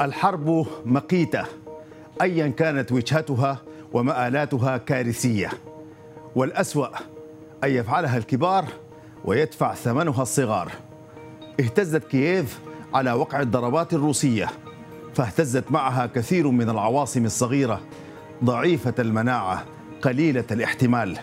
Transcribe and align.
الحرب 0.00 0.66
مقيتة 0.84 1.44
ايا 2.22 2.48
كانت 2.48 2.92
وجهتها 2.92 3.58
ومآلاتها 3.92 4.76
كارثية. 4.76 5.50
والأسوأ 6.36 6.88
أن 7.64 7.70
يفعلها 7.70 8.16
الكبار 8.16 8.64
ويدفع 9.24 9.74
ثمنها 9.74 10.22
الصغار. 10.22 10.72
اهتزت 11.60 12.04
كييف 12.04 12.58
على 12.94 13.12
وقع 13.12 13.40
الضربات 13.40 13.94
الروسية 13.94 14.50
فاهتزت 15.14 15.72
معها 15.72 16.06
كثير 16.06 16.50
من 16.50 16.70
العواصم 16.70 17.24
الصغيرة. 17.24 17.80
ضعيفة 18.44 18.94
المناعة 18.98 19.64
قليلة 20.02 20.44
الاحتمال. 20.50 21.18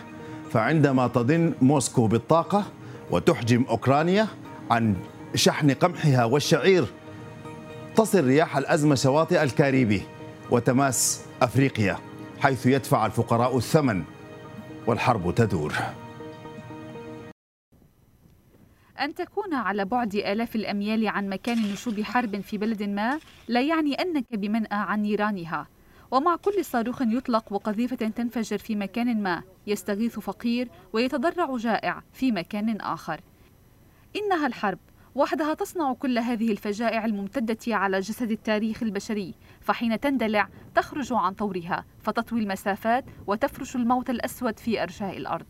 فعندما 0.50 1.06
تضن 1.06 1.54
موسكو 1.62 2.06
بالطاقة 2.06 2.64
وتحجم 3.10 3.64
أوكرانيا 3.68 4.26
عن 4.70 4.94
شحن 5.34 5.70
قمحها 5.70 6.24
والشعير 6.24 6.86
تصل 7.96 8.24
رياح 8.24 8.56
الأزمة 8.56 8.94
شواطئ 8.94 9.42
الكاريبي 9.42 10.02
وتماس 10.50 11.24
أفريقيا 11.42 11.98
حيث 12.40 12.66
يدفع 12.66 13.06
الفقراء 13.06 13.56
الثمن 13.56 14.04
والحرب 14.86 15.34
تدور. 15.34 15.74
أن 19.00 19.14
تكون 19.14 19.54
على 19.54 19.84
بعد 19.84 20.14
آلاف 20.14 20.56
الأميال 20.56 21.08
عن 21.08 21.28
مكان 21.28 21.72
نشوب 21.72 22.00
حرب 22.00 22.40
في 22.40 22.58
بلد 22.58 22.82
ما 22.82 23.18
لا 23.48 23.60
يعني 23.60 23.94
أنك 23.94 24.24
بمنأى 24.30 24.68
عن 24.70 25.02
نيرانها. 25.02 25.68
ومع 26.10 26.36
كل 26.36 26.64
صاروخ 26.64 27.02
يطلق 27.02 27.52
وقذيفة 27.52 27.96
تنفجر 27.96 28.58
في 28.58 28.76
مكان 28.76 29.22
ما 29.22 29.42
يستغيث 29.66 30.18
فقير 30.18 30.68
ويتضرع 30.92 31.56
جائع 31.56 32.02
في 32.12 32.32
مكان 32.32 32.80
آخر. 32.80 33.20
إنها 34.16 34.46
الحرب. 34.46 34.78
وحدها 35.14 35.54
تصنع 35.54 35.92
كل 35.92 36.18
هذه 36.18 36.52
الفجائع 36.52 37.04
الممتدة 37.04 37.76
على 37.76 38.00
جسد 38.00 38.30
التاريخ 38.30 38.82
البشري 38.82 39.34
فحين 39.60 40.00
تندلع 40.00 40.48
تخرج 40.74 41.12
عن 41.12 41.32
طورها 41.32 41.84
فتطوي 42.02 42.40
المسافات 42.40 43.04
وتفرش 43.26 43.76
الموت 43.76 44.10
الأسود 44.10 44.58
في 44.58 44.82
أرجاء 44.82 45.16
الأرض. 45.16 45.46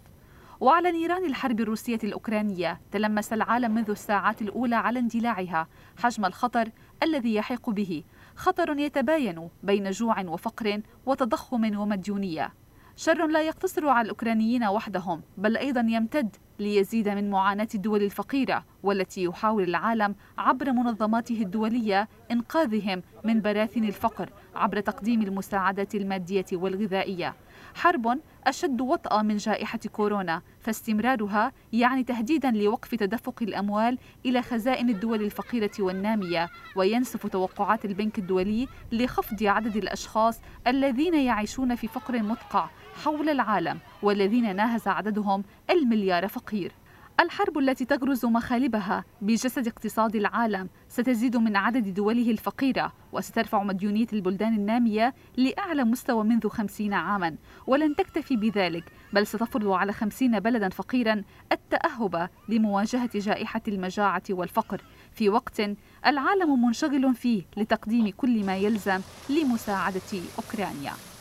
وعلى 0.60 0.92
نيران 0.92 1.24
الحرب 1.24 1.60
الروسية 1.60 1.98
الأوكرانية 2.04 2.80
تلمس 2.92 3.32
العالم 3.32 3.74
منذ 3.74 3.90
الساعات 3.90 4.42
الأولى 4.42 4.76
على 4.76 4.98
اندلاعها 4.98 5.68
حجم 5.96 6.24
الخطر 6.24 6.68
الذي 7.02 7.34
يحيق 7.34 7.70
به. 7.70 8.04
خطر 8.36 8.78
يتباين 8.78 9.48
بين 9.62 9.90
جوع 9.90 10.20
وفقر 10.20 10.80
وتضخم 11.06 11.76
ومديونية. 11.78 12.52
شر 12.96 13.26
لا 13.26 13.42
يقتصر 13.42 13.88
على 13.88 14.04
الأوكرانيين 14.04 14.64
وحدهم 14.64 15.22
بل 15.38 15.56
أيضا 15.56 15.80
يمتد 15.80 16.36
ليزيد 16.62 17.08
من 17.08 17.30
معاناة 17.30 17.68
الدول 17.74 18.02
الفقيرة 18.02 18.64
والتي 18.82 19.24
يحاول 19.24 19.62
العالم 19.62 20.14
عبر 20.38 20.72
منظماته 20.72 21.42
الدولية 21.42 22.08
إنقاذهم 22.30 23.02
من 23.24 23.40
براثن 23.40 23.84
الفقر 23.84 24.30
عبر 24.54 24.80
تقديم 24.80 25.22
المساعدات 25.22 25.94
المادية 25.94 26.46
والغذائية. 26.52 27.34
حرب 27.74 28.20
أشد 28.46 28.80
وطأة 28.80 29.22
من 29.22 29.36
جائحة 29.36 29.78
كورونا 29.92 30.42
فاستمرارها 30.60 31.52
يعني 31.72 32.04
تهديدا 32.04 32.50
لوقف 32.50 32.94
تدفق 32.94 33.42
الأموال 33.42 33.98
إلى 34.26 34.42
خزائن 34.42 34.88
الدول 34.88 35.22
الفقيرة 35.22 35.70
والنامية 35.78 36.48
وينسف 36.76 37.26
توقعات 37.26 37.84
البنك 37.84 38.18
الدولي 38.18 38.68
لخفض 38.92 39.42
عدد 39.42 39.76
الأشخاص 39.76 40.40
الذين 40.66 41.14
يعيشون 41.14 41.74
في 41.74 41.88
فقر 41.88 42.22
مدقع 42.22 42.68
حول 43.04 43.28
العالم 43.28 43.78
والذين 44.02 44.56
ناهز 44.56 44.88
عددهم 44.88 45.44
المليار 45.70 46.28
فقير. 46.28 46.72
الحرب 47.20 47.58
التي 47.58 47.84
تغرز 47.84 48.24
مخالبها 48.26 49.04
بجسد 49.20 49.66
اقتصاد 49.66 50.16
العالم 50.16 50.68
ستزيد 50.88 51.36
من 51.36 51.56
عدد 51.56 51.94
دوله 51.94 52.30
الفقيرة 52.30 52.92
وسترفع 53.12 53.62
مديونية 53.62 54.06
البلدان 54.12 54.54
النامية 54.54 55.14
لأعلى 55.36 55.84
مستوى 55.84 56.24
منذ 56.24 56.48
خمسين 56.48 56.92
عاما. 56.92 57.36
ولن 57.66 57.96
تكتفي 57.96 58.36
بذلك 58.36 58.84
بل 59.12 59.26
ستفرض 59.26 59.68
على 59.68 59.92
خمسين 59.92 60.40
بلدا 60.40 60.68
فقيرا 60.68 61.22
التأهب 61.52 62.28
لمواجهة 62.48 63.10
جائحة 63.14 63.62
المجاعة 63.68 64.22
والفقر. 64.30 64.80
في 65.14 65.28
وقت 65.28 65.60
العالم 66.06 66.64
منشغل 66.66 67.14
فيه 67.14 67.42
لتقديم 67.56 68.08
كل 68.08 68.44
ما 68.46 68.56
يلزم 68.56 69.00
لمساعدة 69.30 70.20
أوكرانيا. 70.38 71.11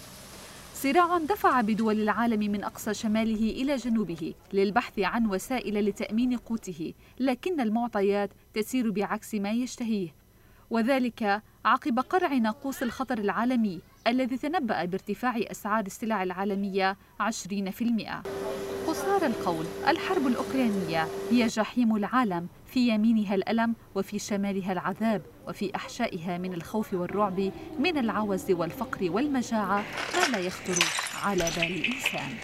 صراع 0.81 1.17
دفع 1.17 1.61
بدول 1.61 2.01
العالم 2.01 2.39
من 2.39 2.63
أقصى 2.63 2.93
شماله 2.93 3.51
إلى 3.51 3.75
جنوبه 3.75 4.33
للبحث 4.53 4.99
عن 4.99 5.25
وسائل 5.25 5.85
لتأمين 5.85 6.37
قوته 6.37 6.93
لكن 7.19 7.61
المعطيات 7.61 8.29
تسير 8.53 8.91
بعكس 8.91 9.35
ما 9.35 9.51
يشتهيه 9.51 10.15
وذلك 10.69 11.41
عقب 11.65 11.99
قرع 11.99 12.33
ناقوس 12.33 12.83
الخطر 12.83 13.17
العالمي 13.17 13.79
الذي 14.07 14.37
تنبأ 14.37 14.85
بارتفاع 14.85 15.35
أسعار 15.37 15.85
السلع 15.85 16.23
العالمية 16.23 16.97
20%. 17.19 17.23
قصار 18.87 19.25
القول 19.25 19.65
الحرب 19.87 20.27
الأوكرانية 20.27 21.07
هي 21.31 21.47
جحيم 21.47 21.95
العالم 21.95 22.47
في 22.65 22.87
يمينها 22.87 23.35
الألم 23.35 23.75
وفي 23.95 24.19
شمالها 24.19 24.71
العذاب 24.71 25.21
وفي 25.47 25.75
أحشائها 25.75 26.37
من 26.37 26.53
الخوف 26.53 26.93
والرعب 26.93 27.51
من 27.79 27.97
العوز 27.97 28.51
والفقر 28.51 29.11
والمجاعة 29.11 29.83
ما 30.13 30.27
لا 30.31 30.39
يخطر 30.39 30.83
على 31.23 31.49
بال 31.57 31.85
إنسان 31.85 32.37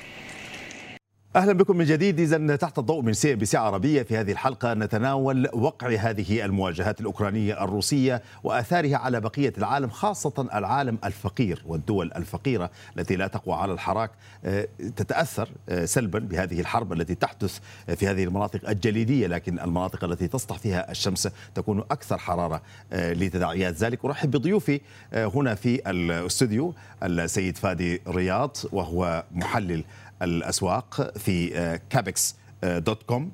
أهلا 1.37 1.53
بكم 1.53 1.77
من 1.77 1.85
جديد. 1.85 2.19
اذا 2.19 2.55
تحت 2.55 2.79
الضوء 2.79 3.01
من 3.01 3.13
CNBC 3.13 3.57
عربية 3.57 4.03
في 4.03 4.17
هذه 4.17 4.31
الحلقة 4.31 4.73
نتناول 4.73 5.49
وقع 5.53 5.87
هذه 5.87 6.45
المواجهات 6.45 7.01
الأوكرانية 7.01 7.63
الروسية 7.63 8.21
وآثارها 8.43 8.97
على 8.97 9.19
بقية 9.19 9.53
العالم 9.57 9.89
خاصة 9.89 10.47
العالم 10.53 10.97
الفقير 11.05 11.63
والدول 11.65 12.11
الفقيرة 12.15 12.71
التي 12.97 13.15
لا 13.15 13.27
تقوى 13.27 13.55
على 13.55 13.73
الحراك. 13.73 14.11
آه، 14.45 14.67
تتأثر 14.95 15.49
آه، 15.69 15.85
سلبا 15.85 16.19
بهذه 16.19 16.59
الحرب 16.59 16.93
التي 16.93 17.15
تحدث 17.15 17.59
في 17.95 18.07
هذه 18.07 18.23
المناطق 18.23 18.69
الجليدية 18.69 19.27
لكن 19.27 19.59
المناطق 19.59 20.03
التي 20.03 20.27
تسطع 20.27 20.57
فيها 20.57 20.91
الشمس 20.91 21.29
تكون 21.55 21.79
أكثر 21.79 22.17
حرارة 22.17 22.61
آه، 22.93 23.13
لتداعيات 23.13 23.75
ذلك. 23.75 24.05
أرحب 24.05 24.31
بضيوفي 24.31 24.81
هنا 25.13 25.55
في 25.55 25.89
الاستوديو 25.89 26.73
السيد 27.03 27.57
فادي 27.57 28.01
رياض 28.07 28.57
وهو 28.71 29.23
محلل 29.31 29.83
الأسواق 30.22 31.17
في 31.17 31.50
Capex.com 31.89 33.31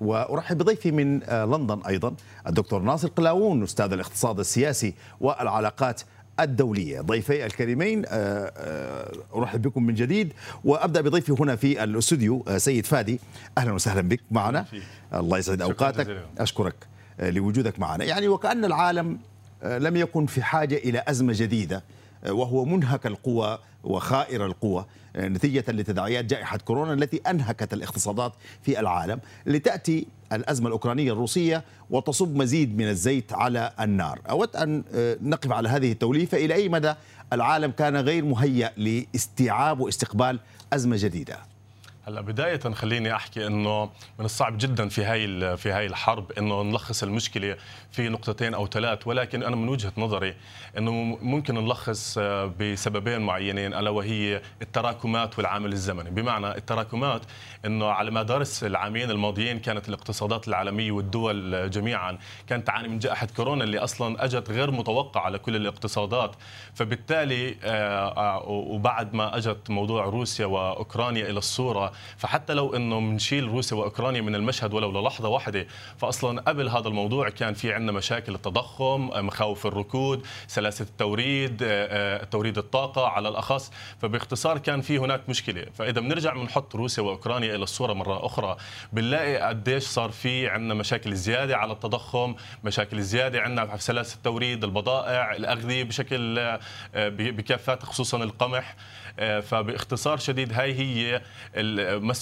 وأرحب 0.00 0.58
بضيفي 0.58 0.90
من 0.90 1.18
لندن 1.20 1.80
أيضا 1.88 2.14
الدكتور 2.46 2.82
ناصر 2.82 3.08
قلاوون 3.08 3.62
أستاذ 3.62 3.92
الاقتصاد 3.92 4.38
السياسي 4.38 4.94
والعلاقات 5.20 6.02
الدولية. 6.40 7.00
ضيفي 7.00 7.46
الكريمين 7.46 8.02
أرحب 9.36 9.62
بكم 9.62 9.82
من 9.82 9.94
جديد. 9.94 10.32
وأبدأ 10.64 11.00
بضيفي 11.00 11.32
هنا 11.32 11.56
في 11.56 11.84
الاستوديو 11.84 12.44
سيد 12.56 12.86
فادي. 12.86 13.20
أهلا 13.58 13.72
وسهلا 13.72 14.00
بك 14.00 14.20
معنا. 14.30 14.66
الله 15.14 15.38
يسعد 15.38 15.62
أوقاتك. 15.62 16.24
أشكرك 16.38 16.74
لوجودك 17.20 17.78
معنا. 17.78 18.04
يعني 18.04 18.28
وكأن 18.28 18.64
العالم 18.64 19.18
لم 19.64 19.96
يكن 19.96 20.26
في 20.26 20.42
حاجة 20.42 20.76
إلى 20.76 21.04
أزمة 21.08 21.34
جديدة 21.36 21.84
وهو 22.28 22.64
منهك 22.64 23.06
القوى 23.06 23.58
وخائر 23.84 24.46
القوى. 24.46 24.84
نتيجة 25.16 25.64
لتداعيات 25.68 26.24
جائحة 26.24 26.58
كورونا 26.58 26.92
التي 26.92 27.16
أنهكت 27.16 27.72
الاقتصادات 27.72 28.32
في 28.62 28.80
العالم 28.80 29.20
لتأتي 29.46 30.06
الأزمة 30.32 30.66
الأوكرانية 30.66 31.12
الروسية 31.12 31.64
وتصب 31.90 32.36
مزيد 32.36 32.76
من 32.76 32.88
الزيت 32.88 33.32
على 33.32 33.72
النار. 33.80 34.20
أود 34.30 34.56
أن 34.56 34.84
نقف 35.22 35.52
على 35.52 35.68
هذه 35.68 35.92
التوليفة. 35.92 36.38
إلى 36.38 36.54
أي 36.54 36.68
مدى 36.68 36.94
العالم 37.32 37.70
كان 37.70 37.96
غير 37.96 38.24
مهيأ 38.24 38.72
لاستيعاب 38.76 39.80
واستقبال 39.80 40.40
أزمة 40.72 40.96
جديدة؟ 41.00 41.53
هلا 42.06 42.20
بداية 42.20 42.60
خليني 42.60 43.14
أحكي 43.14 43.46
إنه 43.46 43.84
من 44.18 44.24
الصعب 44.24 44.58
جدا 44.58 44.88
في 44.88 45.04
هاي 45.04 45.56
في 45.56 45.72
هاي 45.72 45.86
الحرب 45.86 46.32
إنه 46.32 46.62
نلخص 46.62 47.02
المشكلة 47.02 47.56
في 47.92 48.08
نقطتين 48.08 48.54
أو 48.54 48.66
ثلاث 48.66 49.06
ولكن 49.06 49.42
أنا 49.42 49.56
من 49.56 49.68
وجهة 49.68 49.92
نظري 49.96 50.34
إنه 50.78 50.92
ممكن 51.22 51.54
نلخص 51.54 52.18
آه، 52.18 52.52
بسببين 52.60 53.20
معينين 53.20 53.74
ألا 53.74 53.90
وهي 53.90 54.42
التراكمات 54.62 55.38
والعامل 55.38 55.72
الزمني، 55.72 56.10
بمعنى 56.10 56.56
التراكمات 56.56 57.22
إنه 57.64 57.86
على 57.86 58.10
مدار 58.10 58.44
العامين 58.62 59.10
الماضيين 59.10 59.58
كانت 59.58 59.88
الاقتصادات 59.88 60.48
العالمية 60.48 60.92
والدول 60.92 61.70
جميعا 61.70 62.18
كانت 62.46 62.66
تعاني 62.66 62.88
من 62.88 62.98
جائحة 62.98 63.28
كورونا 63.36 63.64
اللي 63.64 63.78
أصلا 63.78 64.24
أجت 64.24 64.50
غير 64.50 64.70
متوقعة 64.70 65.22
على 65.22 65.38
كل 65.38 65.56
الاقتصادات، 65.56 66.36
فبالتالي 66.74 67.56
آه، 67.64 68.36
آه، 68.36 68.48
وبعد 68.48 69.14
ما 69.14 69.36
أجت 69.36 69.70
موضوع 69.70 70.04
روسيا 70.04 70.46
وأوكرانيا 70.46 71.30
إلى 71.30 71.38
الصورة 71.38 71.93
فحتى 72.16 72.54
لو 72.54 72.76
إنه 72.76 73.00
بنشيل 73.00 73.48
روسيا 73.48 73.76
وأوكرانيا 73.76 74.20
من 74.20 74.34
المشهد 74.34 74.74
ولو 74.74 75.00
للحظة 75.00 75.28
واحدة 75.28 75.66
فاصلا 75.98 76.40
قبل 76.40 76.68
هذا 76.68 76.88
الموضوع 76.88 77.28
كان 77.28 77.54
في 77.54 77.72
عندنا 77.72 77.92
مشاكل 77.92 78.34
التضخم 78.34 79.10
مخاوف 79.26 79.66
الركود 79.66 80.26
سلاسة 80.46 80.82
التوريد 80.82 81.56
توريد 82.30 82.58
الطاقة 82.58 83.06
على 83.06 83.28
الأخص. 83.28 83.72
فباختصار 84.02 84.58
كان 84.58 84.80
في 84.80 84.98
هناك 84.98 85.28
مشكلة. 85.28 85.66
فإذا 85.74 86.00
بنرجع 86.00 86.34
بنحط 86.34 86.76
روسيا 86.76 87.02
وأوكرانيا 87.02 87.54
إلى 87.54 87.62
الصورة 87.62 87.92
مرة 87.92 88.26
أخرى 88.26 88.56
بنلاقي 88.92 89.36
قديش 89.36 89.82
صار 89.82 90.10
في 90.10 90.48
عندنا 90.48 90.74
مشاكل 90.74 91.14
زيادة 91.14 91.56
على 91.56 91.72
التضخم 91.72 92.34
مشاكل 92.64 93.02
زيادة 93.02 93.40
عندنا 93.40 93.76
في 93.76 93.82
سلاسل 93.82 94.16
التوريد 94.16 94.64
البضائع 94.64 95.36
الأغذية 95.36 95.82
بشكل 95.82 96.38
آه، 96.38 96.58
بكافات 97.08 97.82
خصوصا 97.82 98.16
القمح. 98.24 98.76
آه، 99.18 99.40
فباختصار 99.40 100.18
شديد 100.18 100.52
هاي 100.52 100.74
هي 100.74 101.22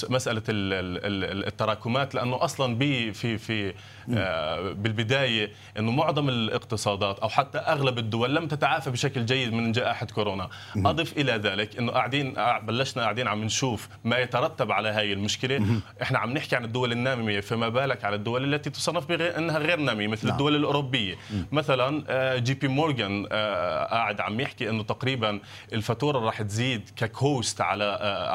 مسألة 0.08 0.42
التراكمات 0.48 2.14
لأنه 2.14 2.44
أصلا 2.44 2.78
في 3.12 3.38
في 3.38 3.74
آه، 4.14 4.72
بالبداية 4.72 5.52
إنه 5.78 5.90
معظم 5.90 6.28
الاقتصادات 6.28 7.18
أو 7.18 7.28
حتى 7.28 7.58
أغلب 7.58 7.98
الدول 7.98 8.34
لم 8.34 8.48
تتعافى 8.48 8.90
بشكل 8.90 9.26
جيد 9.26 9.52
من 9.52 9.72
جائحة 9.72 10.06
كورونا. 10.06 10.48
أضف 10.76 11.18
إلى 11.18 11.32
ذلك 11.32 11.78
إنه 11.78 11.92
قاعدين 11.92 12.34
بلشنا 12.62 13.02
قاعدين 13.02 13.28
عم 13.28 13.44
نشوف 13.44 13.88
ما 14.04 14.18
يترتب 14.18 14.72
على 14.72 14.88
هاي 14.88 15.12
المشكلة. 15.12 15.80
إحنا 16.02 16.18
عم 16.18 16.32
نحكي 16.32 16.56
عن 16.56 16.64
الدول 16.64 16.92
النامية 16.92 17.40
فما 17.40 17.68
بالك 17.68 18.04
على 18.04 18.16
الدول 18.16 18.54
التي 18.54 18.70
تصنف 18.70 19.06
بغير 19.06 19.38
إنها 19.38 19.58
غير 19.58 19.80
نامية 19.80 20.08
مثل 20.08 20.26
نعم. 20.26 20.32
الدول 20.32 20.56
الأوروبية. 20.56 21.14
مثلا 21.52 22.04
آه، 22.08 22.38
JP 22.38 22.68
Morgan 22.68 23.26
قاعد 23.26 24.20
عم 24.20 24.40
يحكي 24.40 24.70
إنه 24.70 24.82
تقريبا 24.82 25.40
الفاتورة 25.72 26.18
راح 26.18 26.42
تزيد 26.42 26.90
ك 26.96 27.09
cost 27.09 27.60
على 27.60 27.84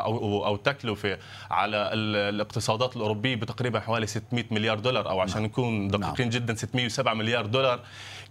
أو 0.06 0.46
أو 0.46 0.56
تكلفة 0.56 1.17
على 1.52 1.90
الاقتصادات 1.94 2.96
الأوروبية 2.96 3.36
بتقريبا 3.36 3.80
حوالي 3.80 4.08
600 4.08 4.46
مليار 4.52 4.80
دولار 4.80 5.10
أو 5.10 5.20
عشان 5.20 5.42
نعم. 5.42 5.46
نكون 5.46 5.88
دقيقين 5.88 6.30
نعم. 6.30 6.30
جدا 6.30 6.56
607 6.56 7.14
مليار 7.14 7.46
دولار 7.46 7.80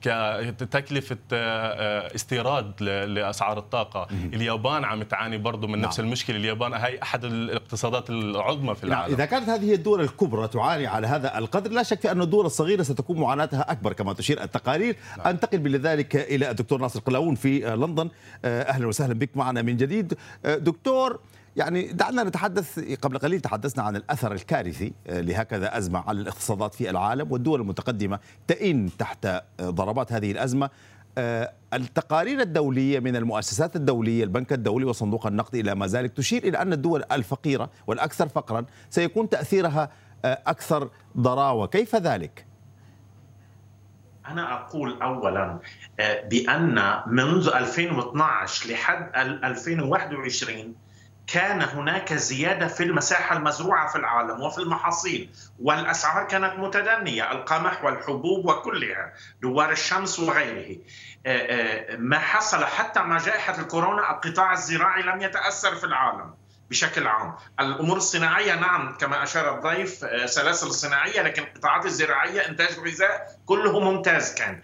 كتكلفة 0.02 1.16
آه، 1.32 2.14
استيراد 2.14 2.82
لأسعار 2.82 3.58
الطاقة 3.58 4.06
مم. 4.10 4.30
اليابان 4.34 4.84
عم 4.84 5.02
تعاني 5.02 5.38
برضه 5.38 5.66
من 5.68 5.78
نعم. 5.78 5.84
نفس 5.84 6.00
المشكلة 6.00 6.36
اليابان 6.36 6.74
هي 6.74 7.02
أحد 7.02 7.24
الاقتصادات 7.24 8.10
العظمى 8.10 8.74
في 8.74 8.84
العالم 8.84 9.14
إذا 9.14 9.24
كانت 9.24 9.48
هذه 9.48 9.74
الدول 9.74 10.00
الكبرى 10.00 10.48
تعاني 10.48 10.86
على 10.86 11.06
هذا 11.06 11.38
القدر 11.38 11.70
لا 11.70 11.82
شك 11.82 12.00
في 12.00 12.12
أن 12.12 12.22
الدول 12.22 12.46
الصغيرة 12.46 12.82
ستكون 12.82 13.20
معاناتها 13.20 13.72
أكبر 13.72 13.92
كما 13.92 14.12
تشير 14.12 14.42
التقارير 14.42 14.96
نعم. 15.18 15.26
أنتقل 15.26 15.58
بذلك 15.58 16.16
إلى 16.16 16.50
الدكتور 16.50 16.80
ناصر 16.80 17.00
قلاون 17.00 17.34
في 17.34 17.58
لندن 17.60 18.10
آه، 18.44 18.62
أهلا 18.62 18.86
وسهلا 18.86 19.14
بك 19.14 19.36
معنا 19.36 19.62
من 19.62 19.76
جديد 19.76 20.14
آه، 20.44 20.56
دكتور 20.56 21.20
يعني 21.56 21.92
دعنا 21.92 22.22
نتحدث 22.22 22.96
قبل 23.02 23.18
قليل 23.18 23.40
تحدثنا 23.40 23.82
عن 23.84 23.96
الأثر 23.96 24.32
الكارثي 24.32 24.92
آه، 25.06 25.20
لهكذا 25.20 25.78
أزمة 25.78 26.04
على 26.08 26.20
الاقتصادات 26.20 26.74
في 26.74 26.90
العالم 26.90 27.32
والدول 27.32 27.60
المتقدمة 27.60 28.18
تئن 28.46 28.90
تحت 28.98 29.26
آه، 29.26 29.42
ضربات 29.60 30.12
هذه 30.12 30.32
الأزمة 30.32 30.70
آه، 31.18 31.52
التقارير 31.74 32.40
الدولية 32.40 33.00
من 33.00 33.16
المؤسسات 33.16 33.76
الدولية 33.76 34.24
البنك 34.24 34.52
الدولي 34.52 34.84
وصندوق 34.84 35.26
النقد 35.26 35.54
إلى 35.54 35.74
ما 35.74 35.86
ذلك 35.86 36.12
تشير 36.12 36.44
إلى 36.44 36.58
أن 36.58 36.72
الدول 36.72 37.04
الفقيرة 37.12 37.70
والأكثر 37.86 38.28
فقرا 38.28 38.66
سيكون 38.90 39.28
تأثيرها 39.28 39.90
أكثر 40.24 40.90
ضراوة 41.16 41.66
كيف 41.66 41.96
ذلك؟ 41.96 42.46
أنا 44.28 44.52
أقول 44.52 45.02
أولا 45.02 45.58
بأن 46.30 47.00
منذ 47.06 47.48
2012 47.48 48.72
لحد 48.72 49.10
2021 49.44 50.74
كان 51.26 51.62
هناك 51.62 52.12
زيادة 52.12 52.68
في 52.68 52.82
المساحة 52.82 53.36
المزروعة 53.36 53.88
في 53.88 53.96
العالم 53.96 54.40
وفي 54.40 54.58
المحاصيل 54.58 55.30
والأسعار 55.60 56.24
كانت 56.24 56.58
متدنية 56.58 57.32
القمح 57.32 57.84
والحبوب 57.84 58.46
وكلها 58.46 59.12
دوار 59.42 59.72
الشمس 59.72 60.18
وغيره. 60.18 60.76
آه، 61.26 61.36
آه، 61.36 61.96
ما 61.96 62.18
حصل 62.18 62.64
حتى 62.64 63.00
مع 63.00 63.18
جائحة 63.18 63.60
الكورونا 63.60 64.10
القطاع 64.10 64.52
الزراعي 64.52 65.02
لم 65.02 65.20
يتأثر 65.20 65.74
في 65.74 65.84
العالم 65.84 66.34
بشكل 66.70 67.06
عام. 67.06 67.34
الأمور 67.60 67.96
الصناعية 67.96 68.54
نعم 68.54 68.96
كما 68.96 69.22
أشار 69.22 69.54
الضيف 69.54 70.04
آه، 70.04 70.26
سلاسل 70.26 70.72
صناعية 70.72 71.22
لكن 71.22 71.42
القطاعات 71.42 71.86
الزراعية 71.86 72.48
إنتاج 72.48 72.68
الغذاء 72.78 73.26
كله 73.46 73.80
ممتاز 73.80 74.34
كان. 74.34 74.62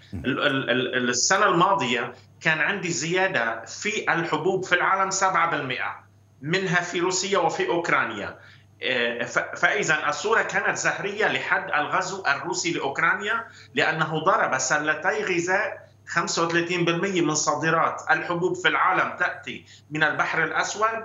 السنة 1.08 1.46
الماضية 1.46 2.14
كان 2.40 2.58
عندي 2.58 2.90
زيادة 2.90 3.64
في 3.64 4.12
الحبوب 4.12 4.64
في 4.64 4.74
العالم 4.74 5.10
7% 5.10 6.11
منها 6.42 6.80
في 6.80 7.00
روسيا 7.00 7.38
وفي 7.38 7.68
أوكرانيا. 7.68 8.38
آه، 8.82 9.24
فإذا 9.56 10.08
الصورة 10.08 10.42
كانت 10.42 10.76
زهرية 10.76 11.26
لحد 11.26 11.70
الغزو 11.70 12.22
الروسي 12.26 12.72
لأوكرانيا 12.72 13.46
لأنه 13.74 14.24
ضرب 14.24 14.58
سلتي 14.58 15.24
غذاء 15.24 15.88
35% 16.06 17.22
من 17.22 17.34
صادرات. 17.34 18.02
الحبوب 18.10 18.56
في 18.56 18.68
العالم 18.68 19.16
تأتي 19.16 19.64
من 19.90 20.02
البحر 20.02 20.44
الأسود 20.44 21.04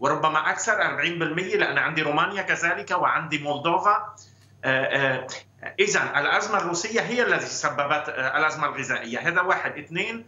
وربما 0.00 0.50
أكثر 0.50 0.82
40% 0.82 1.56
لأن 1.56 1.78
عندي 1.78 2.02
رومانيا 2.02 2.42
كذلك 2.42 2.90
وعندي 2.90 3.38
مولدوفا. 3.38 4.14
آه، 4.64 4.84
آه، 4.84 5.26
إذا 5.80 6.20
الأزمة 6.20 6.58
الروسية 6.58 7.00
هي 7.00 7.22
التي 7.22 7.46
سببت 7.46 8.08
الأزمة 8.08 8.66
الغذائية. 8.66 9.28
هذا 9.28 9.40
واحد. 9.40 9.78
اثنين 9.78 10.26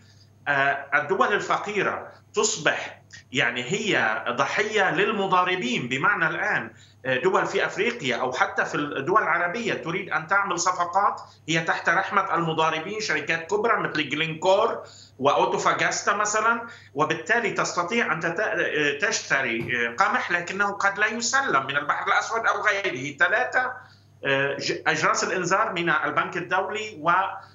الدول 0.95 1.33
الفقيرة 1.33 2.09
تصبح 2.35 3.01
يعني 3.33 3.63
هي 3.63 4.25
ضحية 4.29 4.91
للمضاربين. 4.91 5.89
بمعنى 5.89 6.27
الآن 6.27 6.71
آه، 7.07 7.17
دول 7.17 7.47
في 7.47 7.67
أفريقيا 7.67 8.17
أو 8.17 8.33
حتى 8.33 8.65
في 8.65 8.75
الدول 8.75 9.23
العربية 9.23 9.75
تريد 9.75 10.11
أن 10.11 10.27
تعمل 10.27 10.59
صفقات 10.59 11.21
هي 11.49 11.61
تحت 11.61 11.89
رحمة 11.89 12.35
المضاربين 12.35 13.01
شركات 13.01 13.51
كبرى 13.51 13.81
مثل 13.81 14.09
جلينكور 14.09 14.83
وأوتوفاجاستا 15.19 16.13
مثلا. 16.13 16.67
وبالتالي 16.95 17.51
تستطيع 17.51 18.13
أن 18.13 18.21
آه، 18.25 18.99
تشتري 18.99 19.87
آه، 19.89 19.97
قمح 19.97 20.31
لكنه 20.31 20.71
قد 20.71 20.99
لا 20.99 21.07
يسلم 21.07 21.67
من 21.67 21.77
البحر 21.77 22.07
الأسود 22.07 22.47
أو 22.47 22.63
غيره. 22.63 23.17
ثلاثة 23.17 23.73
أجراس 24.87 25.25
الإنذار 25.25 25.73
من 25.73 25.91
البنك 25.91 26.37
الدولي 26.37 27.03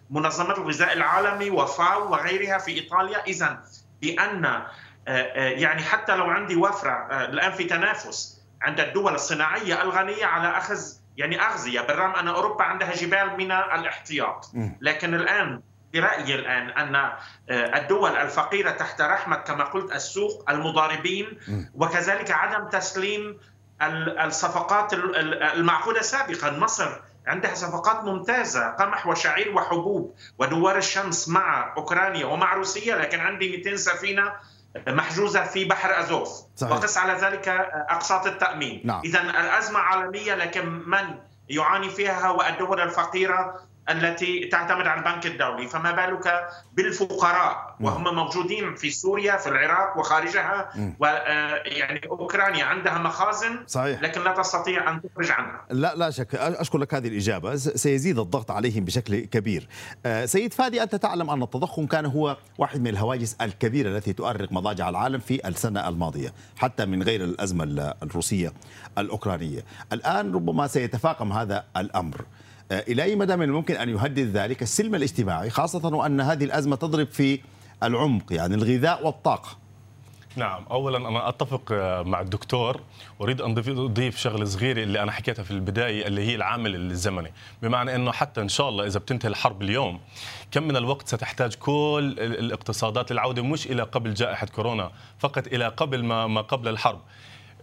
ومنظمة 0.09 0.53
الغذاء 0.53 0.93
العالمي 0.93 1.49
وفاو 1.49 2.11
وغيرها 2.11 2.57
في 2.57 2.71
إيطاليا. 2.71 3.23
اذا 3.27 3.63
بأن 4.01 4.45
آه، 4.45 4.61
آه، 5.07 5.49
يعني 5.49 5.81
حتى 5.81 6.15
لو 6.15 6.25
عندي 6.25 6.55
وفرة 6.55 6.91
آه، 6.91 7.25
الآن 7.25 7.51
في 7.51 7.63
تنافس 7.63 8.41
عند 8.61 8.79
الدول 8.79 9.13
الصناعية 9.13 9.81
الغنية 9.81 10.25
على 10.25 10.57
أخذ 10.57 10.79
يعني 11.17 11.41
أغذية 11.41 11.81
بالرغم 11.81 12.15
أن 12.15 12.27
أوروبا 12.27 12.63
عندها 12.63 12.95
جبال 12.95 13.37
من 13.37 13.51
الاحتياط. 13.51 14.51
لكن 14.81 15.13
الآن 15.13 15.61
برايي 15.93 16.35
الآن 16.35 16.69
أن 16.69 17.11
الدول 17.49 18.15
الفقيرة 18.15 18.71
تحت 18.71 19.01
رحمة 19.01 19.35
كما 19.35 19.63
قلت 19.63 19.91
السوق 19.91 20.49
المضاربين 20.49 21.39
وكذلك 21.75 22.31
عدم 22.31 22.69
تسليم 22.69 23.37
الصفقات 23.81 24.93
المعقوده 24.93 26.01
سابقا 26.01 26.51
مصر 26.51 27.01
عندها 27.27 27.55
صفقات 27.55 28.03
ممتازة 28.03 28.69
قمح 28.69 29.07
وشعير 29.07 29.55
وحبوب 29.55 30.15
ودوار 30.39 30.77
الشمس 30.77 31.29
مع 31.29 31.73
أوكرانيا 31.77 32.25
ومع 32.25 32.53
روسيا 32.53 32.95
لكن 32.95 33.19
عندي 33.19 33.57
200 33.57 33.75
سفينة 33.75 34.33
محجوزة 34.87 35.43
في 35.43 35.65
بحر 35.65 35.99
أزوف 35.99 36.29
صحيح. 36.55 36.71
وقس 36.73 36.97
على 36.97 37.13
ذلك 37.13 37.47
أقساط 37.89 38.27
التأمين 38.27 38.81
نعم. 38.83 39.01
إذا 39.05 39.21
الأزمة 39.21 39.79
عالمية 39.79 40.35
لكن 40.35 40.65
من 40.65 41.19
يعاني 41.49 41.89
فيها 41.89 42.27
هو 42.27 42.41
الدول 42.41 42.81
الفقيرة 42.81 43.61
التي 43.89 44.45
تعتمد 44.45 44.87
على 44.87 44.99
البنك 44.99 45.25
الدولي 45.25 45.67
فما 45.67 45.91
بالك 45.91 46.47
بالفقراء؟ 46.73 47.75
وهم 47.79 48.15
موجودين 48.15 48.75
في 48.75 48.91
سوريا 48.91 49.37
في 49.37 49.49
العراق 49.49 49.97
وخارجها 49.97 50.69
ويعني 50.99 52.01
آه، 52.05 52.09
أوكرانيا 52.09 52.65
عندها 52.65 52.97
مخازن 52.97 53.63
صحيح. 53.67 54.01
لكن 54.01 54.23
لا 54.23 54.33
تستطيع 54.33 54.91
أن 54.91 55.01
تخرج 55.01 55.31
عنها. 55.31 55.61
لا 55.69 55.95
لا 55.95 56.09
شك. 56.09 56.35
أشكر 56.35 56.77
لك 56.77 56.93
هذه 56.93 57.07
الإجابة. 57.07 57.55
سيزيد 57.55 58.19
الضغط 58.19 58.51
عليهم 58.51 58.85
بشكل 58.85 59.19
كبير. 59.19 59.67
آه، 60.05 60.25
سيد 60.25 60.53
فادي 60.53 60.83
أنت 60.83 60.95
تعلم 60.95 61.29
أن 61.29 61.43
التضخم 61.43 61.85
كان 61.85 62.05
هو 62.05 62.37
واحد 62.57 62.81
من 62.81 62.87
الهواجس 62.87 63.35
الكبيرة 63.41 63.89
التي 63.89 64.13
تؤرق 64.13 64.51
مضاجع 64.51 64.89
العالم 64.89 65.19
في 65.19 65.47
السنة 65.47 65.89
الماضية 65.89 66.33
حتى 66.57 66.85
من 66.85 67.03
غير 67.03 67.23
الأزمة 67.23 67.93
الروسية 68.03 68.53
الأوكرانية. 68.97 69.65
الآن 69.93 70.35
ربما 70.35 70.67
سيتفاقم 70.67 71.31
هذا 71.31 71.65
الأمر. 71.77 72.25
آه، 72.71 72.83
إلى 72.87 73.03
أي 73.03 73.15
مدى 73.15 73.35
من 73.35 73.43
الممكن 73.43 73.75
أن 73.75 73.89
يهدد 73.89 74.37
ذلك 74.37 74.61
السلم 74.61 74.95
الاجتماعي 74.95 75.49
خاصة 75.49 75.95
وأن 75.95 76.21
هذه 76.21 76.43
الأزمة 76.43 76.75
تضرب 76.75 77.07
في 77.07 77.39
العمق 77.83 78.33
يعني 78.33 78.55
الغذاء 78.55 79.05
والطاقة. 79.05 79.57
نعم 80.35 80.65
اولا 80.71 80.97
أنا 80.97 81.29
أتفق 81.29 81.71
آه، 81.71 82.01
مع 82.01 82.21
الدكتور. 82.21 82.81
واريد 83.19 83.41
أن 83.41 83.57
أضيف 83.57 84.17
شغله 84.17 84.45
صغيره 84.45 84.83
اللي 84.83 85.03
أنا 85.03 85.11
حكيتها 85.11 85.43
في 85.43 85.51
البداية 85.51 86.07
اللي 86.07 86.27
هي 86.27 86.35
العامل 86.35 86.75
الزمني. 86.75 87.33
بمعنى 87.61 87.95
إنه 87.95 88.11
حتى 88.11 88.41
إن 88.41 88.49
شاء 88.49 88.69
الله 88.69 88.85
إذا 88.85 88.99
بتنتهي 88.99 89.29
الحرب 89.29 89.61
اليوم 89.61 89.99
كم 90.51 90.63
من 90.63 90.75
الوقت 90.77 91.07
ستحتاج 91.07 91.55
كل 91.55 92.15
الاقتصادات 92.19 93.11
للعوده 93.11 93.43
مش 93.43 93.67
إلى 93.67 93.83
قبل 93.83 94.13
جائحة 94.13 94.47
كورونا 94.47 94.91
فقط 95.19 95.47
إلى 95.47 95.67
قبل 95.67 96.03
ما 96.03 96.27
ما 96.27 96.41
قبل 96.41 96.67
الحرب. 96.67 96.99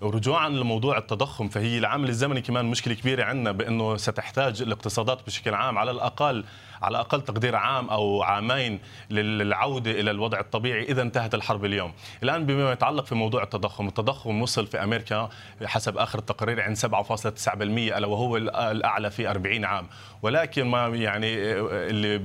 ورجوعا 0.03 0.49
لموضوع 0.49 0.99
التضخم 0.99 1.49
فهي 1.49 1.79
العامل 1.79 2.09
الزمني 2.09 2.41
كمان 2.41 2.65
مشكلة 2.65 2.95
كبيرة 2.95 3.25
عندنا 3.25 3.53
بأنه 3.53 3.97
ستحتاج 3.97 4.63
الاقتصادات 4.63 5.27
بشكل 5.27 5.55
عام 5.55 5.79
على 5.79 5.91
الأقل 5.91 6.45
على 6.83 7.01
أقل 7.01 7.21
تقدير 7.21 7.57
عام 7.57 7.91
أو 7.91 8.23
عامين 8.23 8.81
للعودة 9.11 9.91
إلى 9.91 10.11
الوضع 10.11 10.41
الطبيعي 10.41 10.83
إذا 10.83 11.03
انتهت 11.03 11.35
الحرب 11.35 11.65
اليوم. 11.65 11.93
الآن 12.23 12.47
بما 12.47 12.73
يتعلق 12.73 13.05
في 13.05 13.15
موضوع 13.15 13.43
التضخم، 13.43 13.89
التضخم 13.89 14.43
وصل 14.43 14.67
في 14.67 14.83
أمريكا 14.83 15.29
حسب 15.65 15.99
آخر 15.99 16.19
التقارير 16.19 16.61
عند 16.61 16.77
7.9% 16.77 17.97
ألا 17.97 18.07
وهو 18.07 18.37
الأعلى 18.37 19.11
في 19.11 19.31
40 19.31 19.65
عام، 19.65 19.87
ولكن 20.23 20.67
ما 20.67 20.87
يعني 20.87 21.35
اللي 21.37 22.23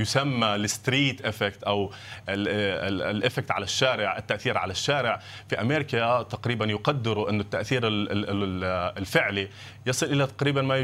يسمى 0.00 0.54
ال 0.54 0.64
street 0.64 1.26
effect 1.26 1.62
أو 1.62 1.92
ال 2.28 2.45
effect 2.45 3.50
على 3.50 3.64
الشارع، 3.64 4.18
التأثير 4.18 4.58
على 4.58 4.70
الشارع 4.70 5.20
في 5.48 5.60
أمريكا 5.60 6.22
تقريبا 6.22 6.64
يقدروا 6.64 7.30
انه 7.30 7.40
التأثير 7.40 7.80
الفعلي 8.98 9.48
يصل 9.86 10.06
إلى 10.06 10.26
تقريبا 10.26 10.62
ما 10.62 10.76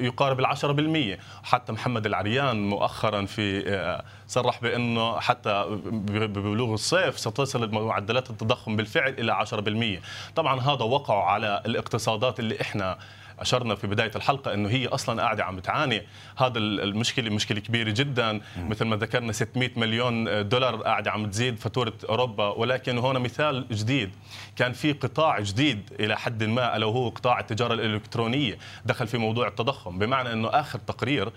يقارب 0.00 0.40
ال 0.40 0.46
10% 0.46 1.18
حتى 1.44 1.72
محمد 1.72 2.06
العريان 2.06 2.49
مؤخرا 2.52 3.24
في 3.24 3.68
آه، 3.68 4.04
صرح 4.26 4.60
بأنه 4.60 5.20
حتى 5.20 5.64
ببلوغ 5.90 6.74
الصيف 6.74 7.18
ستصل 7.18 7.70
معدلات 7.70 8.30
التضخم 8.30 8.76
بالفعل 8.76 9.12
إلى 9.18 9.32
10% 9.32 10.02
طبعا 10.36 10.60
هذا 10.60 10.84
وقع 10.84 11.24
على 11.24 11.62
الاقتصادات 11.66 12.40
اللي 12.40 12.60
إحنا 12.60 12.98
أشرنا 13.40 13.74
في 13.74 13.86
بداية 13.86 14.10
الحلقة 14.16 14.54
إنه 14.54 14.68
هي 14.68 14.86
أصلا 14.86 15.22
قاعدة 15.22 15.44
عم 15.44 15.58
تعاني 15.58 16.02
هذا 16.38 16.58
المشكلة 16.58 17.30
مشكلة 17.30 17.60
كبيرة 17.60 17.90
جدا. 17.90 18.40
مثل 18.56 18.84
ما 18.84 18.96
ذكرنا 18.96 19.32
600 19.32 19.70
مليون 19.76 20.48
دولار 20.48 20.76
قاعدة 20.76 21.10
عم 21.10 21.30
تزيد 21.30 21.58
فاتورة 21.58 21.92
أوروبا. 22.08 22.48
ولكن 22.48 22.98
هنا 22.98 23.18
مثال 23.18 23.66
جديد. 23.70 24.10
كان 24.56 24.72
في 24.72 24.92
قطاع 24.92 25.40
جديد 25.40 25.90
إلى 26.00 26.18
حد 26.18 26.44
ما 26.44 26.76
ألا 26.76 26.86
وهو 26.86 27.08
قطاع 27.08 27.40
التجارة 27.40 27.74
الإلكترونية 27.74 28.58
دخل 28.84 29.06
في 29.06 29.18
موضوع 29.18 29.48
التضخم. 29.48 29.98
بمعنى 29.98 30.32
إنه 30.32 30.48
آخر 30.48 30.78
تقرير 30.78 31.32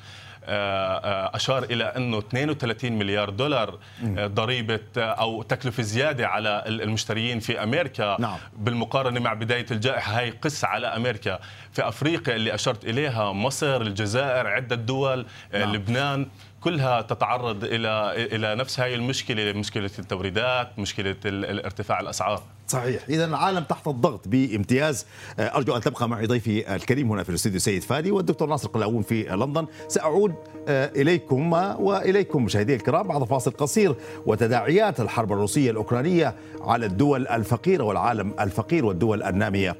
أشار 1.36 1.64
إلى 1.64 1.84
أنه 1.84 2.20
32 2.20 2.92
مليار 2.92 3.30
دولار 3.30 3.80
آه، 4.18 4.28
ضريبة 4.28 4.80
أو 4.98 5.42
تكلفة 5.42 5.84
زيادة 5.84 6.28
على 6.28 6.64
المشتريين 6.68 7.40
في 7.40 7.64
أمريكا 7.64 8.18
نعم. 8.20 8.38
بالمقارنة 8.58 9.20
مع 9.20 9.34
بداية 9.34 9.66
الجائحة 9.72 10.20
هاي 10.20 10.30
قصه 10.30 10.68
على 10.68 10.88
أمريكا 10.88 11.40
في 11.72 11.88
أفريقيا 11.88 12.36
اللي 12.36 12.54
أشرت 12.54 12.86
إليها 12.86 13.32
مصر 13.32 13.82
الجزائر 13.82 14.48
عدة 14.48 14.76
دول 14.76 15.26
نعم. 15.54 15.74
لبنان 15.74 16.28
كلها 16.62 17.02
تتعرض 17.02 17.64
إلى 17.64 18.14
إلى 18.16 18.56
نفس 18.56 18.80
هاي 18.80 18.96
المشكلة 18.96 19.54
مشكلة 19.54 19.92
التوريدات 20.00 20.80
مشكلة 20.80 21.16
ارتفاع 21.26 22.00
الأسعار 22.00 22.44
صحيح. 22.74 23.04
إذا 23.10 23.26
العالم 23.26 23.64
تحت 23.64 23.88
الضغط 23.88 24.28
بامتياز. 24.28 25.06
آه، 25.40 25.58
أرجو 25.58 25.76
أن 25.76 25.82
تبقى 25.82 26.10
معي 26.10 26.26
ضيفي 26.26 26.76
الكريم 26.76 27.12
هنا 27.12 27.24
في 27.24 27.30
الاستوديو 27.30 27.60
سيد 27.60 27.84
فادي 27.84 28.12
والدكتور 28.12 28.48
ناصر 28.48 28.68
قلاوون 28.68 29.02
في 29.02 29.24
لندن. 29.24 29.66
سأعود 29.88 30.34
آه، 30.68 30.92
إليكم 30.96 31.54
وإليكم 31.54 32.44
مشاهدي 32.44 32.76
الكرام 32.76 33.08
بعد 33.08 33.24
فاصل 33.24 33.52
قصير 33.52 33.96
وتداعيات 34.26 35.00
الحرب 35.00 35.32
الروسية 35.32 35.72
الأوكرانية 35.72 36.36
على 36.62 36.86
الدول 36.86 37.28
الفقيرة 37.28 37.84
والعالم 37.84 38.34
الفقير 38.40 38.86
والدول 38.86 39.24
النامية. 39.24 39.78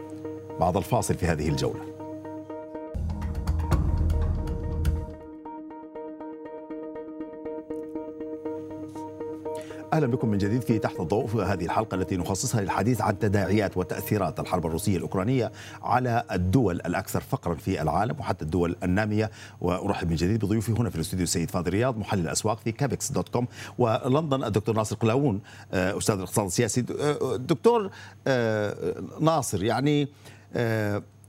بعد 0.60 0.78
الفاصل 0.78 1.14
في 1.14 1.26
هذه 1.26 1.50
الجولة. 1.50 1.93
أهلا 9.94 10.08
بكم 10.08 10.30
من 10.30 10.38
جديد 10.38 10.62
في 10.62 10.80
تحت 10.80 11.00
الضوء 11.00 11.28
في 11.28 11.38
هذه 11.38 11.66
الحلقة 11.66 11.96
التي 11.96 12.18
نخصصها 12.18 12.62
للحديث 12.62 13.02
عن 13.02 13.20
تداعيات 13.20 13.78
وتأثيرات 13.78 14.40
الحرب 14.40 14.66
الروسية 14.66 14.98
الأوكرانية 14.98 15.52
على 15.84 16.24
الدول 16.32 16.76
الأكثر 16.76 17.22
فقرا 17.22 17.56
في 17.56 17.82
العالم 17.82 18.20
وحتى 18.20 18.46
الدول 18.46 18.76
النامية. 18.84 19.32
وأرحب 19.62 20.10
من 20.10 20.16
جديد 20.16 20.46
بضيوفي 20.46 20.72
هنا 20.72 20.90
في 20.90 20.96
الاستوديو 20.96 21.24
السيد 21.24 21.52
فادي 21.52 21.72
رياض 21.72 21.98
محلل 21.98 22.22
الاسواق 22.22 22.60
في 22.60 22.72
Capex.com 22.72 23.48
ولندن 23.78 24.44
الدكتور 24.44 24.76
ناصر 24.76 24.96
قلاوون 24.96 25.42
آه، 25.74 25.98
أستاذ 25.98 26.16
الاقتصاد 26.16 26.46
السياسي. 26.46 26.86
آه، 27.00 27.36
دكتور 27.36 27.90
آه، 28.28 28.96
ناصر 29.20 29.64
يعني 29.64 30.08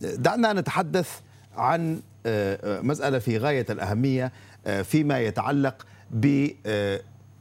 دعنا 0.00 0.52
نتحدث 0.52 1.10
عن 1.56 2.00
مسألة 2.66 3.18
في 3.18 3.38
غاية 3.38 3.66
الأهمية 3.70 4.32
فيما 4.82 5.20
يتعلق 5.20 5.86
ب 6.10 6.48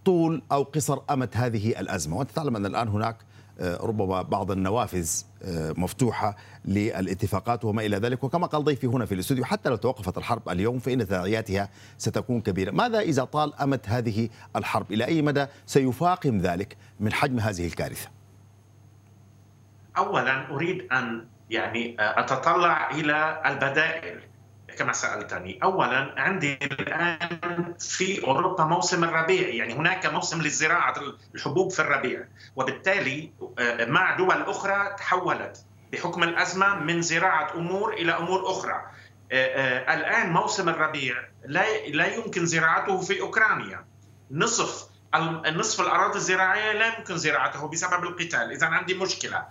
طول 0.06 0.42
أو 0.52 0.64
قصر 0.64 1.00
أمد 1.10 1.30
هذه 1.34 1.80
الأزمة. 1.80 2.18
وأنت 2.18 2.32
تعلم 2.32 2.56
أن 2.56 2.66
الآن 2.66 2.88
هناك 2.88 3.18
آه، 3.60 3.78
ربما 3.78 4.22
بعض 4.22 4.52
النوافذ 4.52 5.10
آه، 5.44 5.74
مفتوحة 5.78 6.36
للاتفاقات 6.66 7.66
وما 7.66 7.86
إلى 7.86 7.98
ذلك. 7.98 8.24
وكما 8.24 8.48
قال 8.48 8.64
ضيفي 8.64 8.88
هنا 8.88 9.06
في 9.06 9.14
الاستوديو 9.14 9.46
حتى 9.46 9.70
لو 9.70 9.76
توقفت 9.76 10.18
الحرب 10.18 10.50
اليوم 10.50 10.80
فإن 10.80 11.08
تداعياتها 11.08 11.70
ستكون 11.98 12.42
كبيرة. 12.42 12.72
ماذا 12.72 13.00
إذا 13.00 13.24
طال 13.24 13.54
أمد 13.56 13.82
هذه 13.86 14.30
الحرب؟ 14.56 14.92
إلى 14.92 15.06
أي 15.06 15.22
مدى 15.22 15.46
سيفاقم 15.66 16.38
ذلك 16.38 16.78
من 17.00 17.14
حجم 17.14 17.40
هذه 17.40 17.68
الكارثة؟ 17.68 18.10
أولا 19.98 20.50
أريد 20.50 20.88
أن 20.92 21.26
يعني 21.50 21.96
آه، 22.00 22.20
أتطلع 22.20 22.92
إلى 22.92 23.42
البدائل. 23.46 24.20
كما 24.74 24.94
سألتني، 24.94 25.60
اولا 25.63 26.15
عندي 26.18 26.60
الآن 26.62 27.74
في 27.80 28.24
أوروبا 28.24 28.63
موسم 28.63 29.03
الربيع، 29.03 29.48
يعني 29.48 29.74
هناك 29.74 30.06
موسم 30.06 30.42
للزراعة 30.42 30.96
الحبوب 31.36 31.72
في 31.72 31.80
الربيع، 31.80 32.27
وبالتالي 32.56 33.32
آه، 33.60 33.86
مع 33.86 34.18
دول 34.18 34.42
أخرى 34.42 34.96
تحولت 34.98 35.65
بحكم 35.92 36.24
الأزمة 36.24 36.75
من 36.75 37.01
زراعة 37.01 37.53
أمور 37.56 37.94
إلى 37.94 38.12
أمور 38.12 38.51
أخرى. 38.51 38.82
آه، 39.32 39.36
آه، 39.36 39.94
الآن 39.94 40.32
موسم 40.32 40.70
الربيع 40.70 41.15
لا 41.46 41.88
لا 41.88 42.15
يمكن 42.15 42.46
زراعته 42.46 43.01
في 43.01 43.22
أوكرانيا. 43.22 43.86
نصف 44.32 44.94
نصف 45.51 45.82
الأراضي 45.82 46.15
الزراعية 46.15 46.72
لا 46.74 46.98
يمكن 46.98 47.18
زراعته 47.18 47.68
بسبب 47.68 48.03
القتال، 48.03 48.51
اذا 48.51 48.68
عندي 48.68 48.94
مشكلة. 48.94 49.44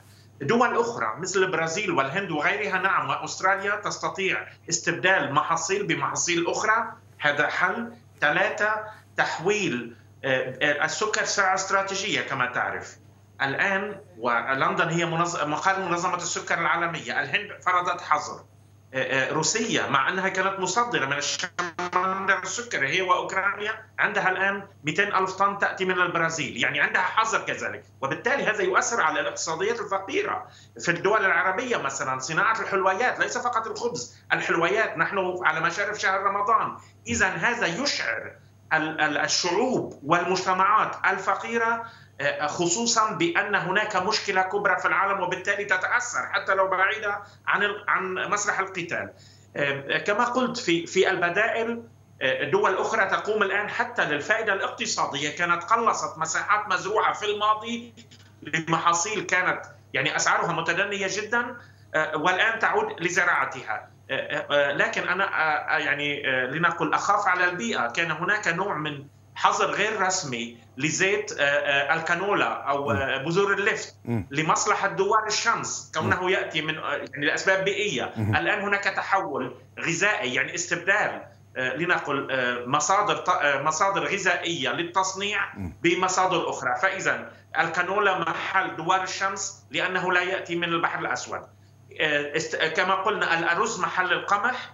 دول 0.42 0.78
أخرى 0.78 1.14
مثل 1.18 1.38
البرازيل 1.38 1.90
والهند 1.90 2.30
وغيرها 2.30 2.78
نعم 2.78 3.08
وأستراليا 3.08 3.76
تستطيع 3.76 4.46
استبدال 4.68 5.34
محاصيل 5.34 5.86
بمحاصيل 5.86 6.46
أخرى. 6.50 6.92
هذا 7.18 7.46
حل. 7.48 7.92
ثلاثة 8.20 8.84
تحويل 9.16 9.96
آه، 10.24 10.84
السكر 10.84 11.24
سلعة 11.24 11.54
استراتيجية 11.54 12.20
كما 12.20 12.46
تعرف. 12.46 12.96
الآن 13.42 14.00
ولندن 14.18 14.88
هي 14.88 15.06
مقر 15.46 15.80
منظمة 15.80 16.16
السكر 16.16 16.58
العالمية. 16.58 17.20
الهند 17.22 17.48
فرضت 17.66 18.00
حظر. 18.00 18.44
آه، 18.94 19.28
آه، 19.28 19.32
روسيا 19.32 19.86
مع 19.86 20.08
أنها 20.08 20.28
كانت 20.28 20.60
مصدرة 20.60 21.06
من 21.06 21.18
الشمال 21.18 22.30
السكري 22.42 22.88
هي 22.88 23.02
وأوكرانيا 23.02 23.84
عندها 23.98 24.30
الآن 24.30 24.62
200 24.84 25.02
ألف 25.18 25.32
طن 25.32 25.58
تأتي 25.58 25.84
من 25.84 26.00
البرازيل 26.00 26.62
يعني 26.62 26.80
عندها 26.80 27.02
حظر 27.02 27.40
كذلك. 27.40 27.84
وبالتالي 28.02 28.46
هذا 28.46 28.62
يؤثر 28.62 29.00
على 29.00 29.20
الاقتصاديات 29.20 29.80
الفقيرة 29.80 30.46
في 30.80 30.90
الدول 30.90 31.24
العربية 31.24 31.76
مثلا 31.76 32.18
صناعة 32.18 32.60
الحلويات 32.60 33.20
ليس 33.20 33.38
فقط 33.38 33.66
الخبز 33.66 34.16
الحلويات. 34.32 34.98
نحن 34.98 35.38
على 35.42 35.60
مشارف 35.60 35.98
شهر 35.98 36.20
رمضان. 36.22 36.76
اذا 37.06 37.28
هذا 37.28 37.66
يشعر 37.66 38.32
الشعوب 39.24 40.00
والمجتمعات 40.04 40.96
الفقيرة 41.06 41.84
خصوصا 42.46 43.12
بأن 43.12 43.54
هناك 43.54 43.96
مشكلة 43.96 44.42
كبرى 44.42 44.78
في 44.78 44.88
العالم 44.88 45.20
وبالتالي 45.20 45.64
تتأثر 45.64 46.26
حتى 46.32 46.54
لو 46.54 46.68
بعيدة 46.68 47.18
عن 47.46 47.62
عن 47.88 48.14
مسرح 48.14 48.58
القتال. 48.58 49.10
كما 50.06 50.24
قلت 50.24 50.56
في 50.56 50.86
في 50.86 51.10
البدائل 51.10 51.82
دول 52.42 52.76
أخرى 52.76 53.06
تقوم 53.06 53.42
الآن 53.42 53.70
حتى 53.70 54.04
للفائدة 54.04 54.52
الاقتصادية. 54.52 55.36
كانت 55.36 55.64
قلصت 55.64 56.18
مساحات 56.18 56.68
مزروعة 56.68 57.12
في 57.12 57.26
الماضي 57.26 57.94
لمحاصيل 58.42 59.20
كانت 59.26 59.62
يعني 59.94 60.16
أسعارها 60.16 60.52
متدنية 60.52 61.06
جدا 61.10 61.56
والآن 62.14 62.58
تعود 62.58 63.00
لزراعتها. 63.00 63.88
لكن 64.50 65.08
أنا 65.08 65.24
يعني 65.78 66.22
لنقل 66.46 66.94
أخاف 66.94 67.28
على 67.28 67.44
البيئة. 67.44 67.88
كان 67.88 68.10
هناك 68.10 68.48
نوع 68.48 68.74
من 68.74 69.04
حظر 69.34 69.70
غير 69.70 70.02
رسمي 70.02 70.56
لزيت 70.76 71.32
آه، 71.32 71.42
آه، 71.42 71.94
الكانولا 71.94 72.46
أو 72.46 72.90
آه، 72.90 73.16
بذور 73.16 73.52
اللفت 73.52 73.94
لمصلحة 74.30 74.88
دوار 74.88 75.26
الشمس 75.26 75.92
كونه 75.94 76.30
يأتي 76.30 76.62
من 76.62 76.74
يعني 76.74 77.26
لأسباب 77.26 77.64
بيئية. 77.64 78.04
الآن 78.16 78.60
هناك 78.60 78.84
تحول 78.84 79.54
غذائي 79.80 80.34
يعني 80.34 80.54
استبدال 80.54 81.22
لنقل 81.56 82.28
مصادر 82.66 83.24
مصادر 83.62 84.04
غذائية 84.04 84.70
للتصنيع 84.70 85.54
بمصادر 85.82 86.50
أخرى. 86.50 86.74
فإذا 86.82 87.30
الكانولا 87.58 88.18
محل 88.18 88.76
دوار 88.76 89.02
الشمس 89.02 89.64
لأنه 89.70 90.12
لا 90.12 90.22
يأتي 90.22 90.56
من 90.56 90.64
البحر 90.64 90.98
الأسود. 90.98 91.40
كما 92.76 92.94
قلنا 92.94 93.38
الأرز 93.38 93.80
محل 93.80 94.12
القمح. 94.12 94.70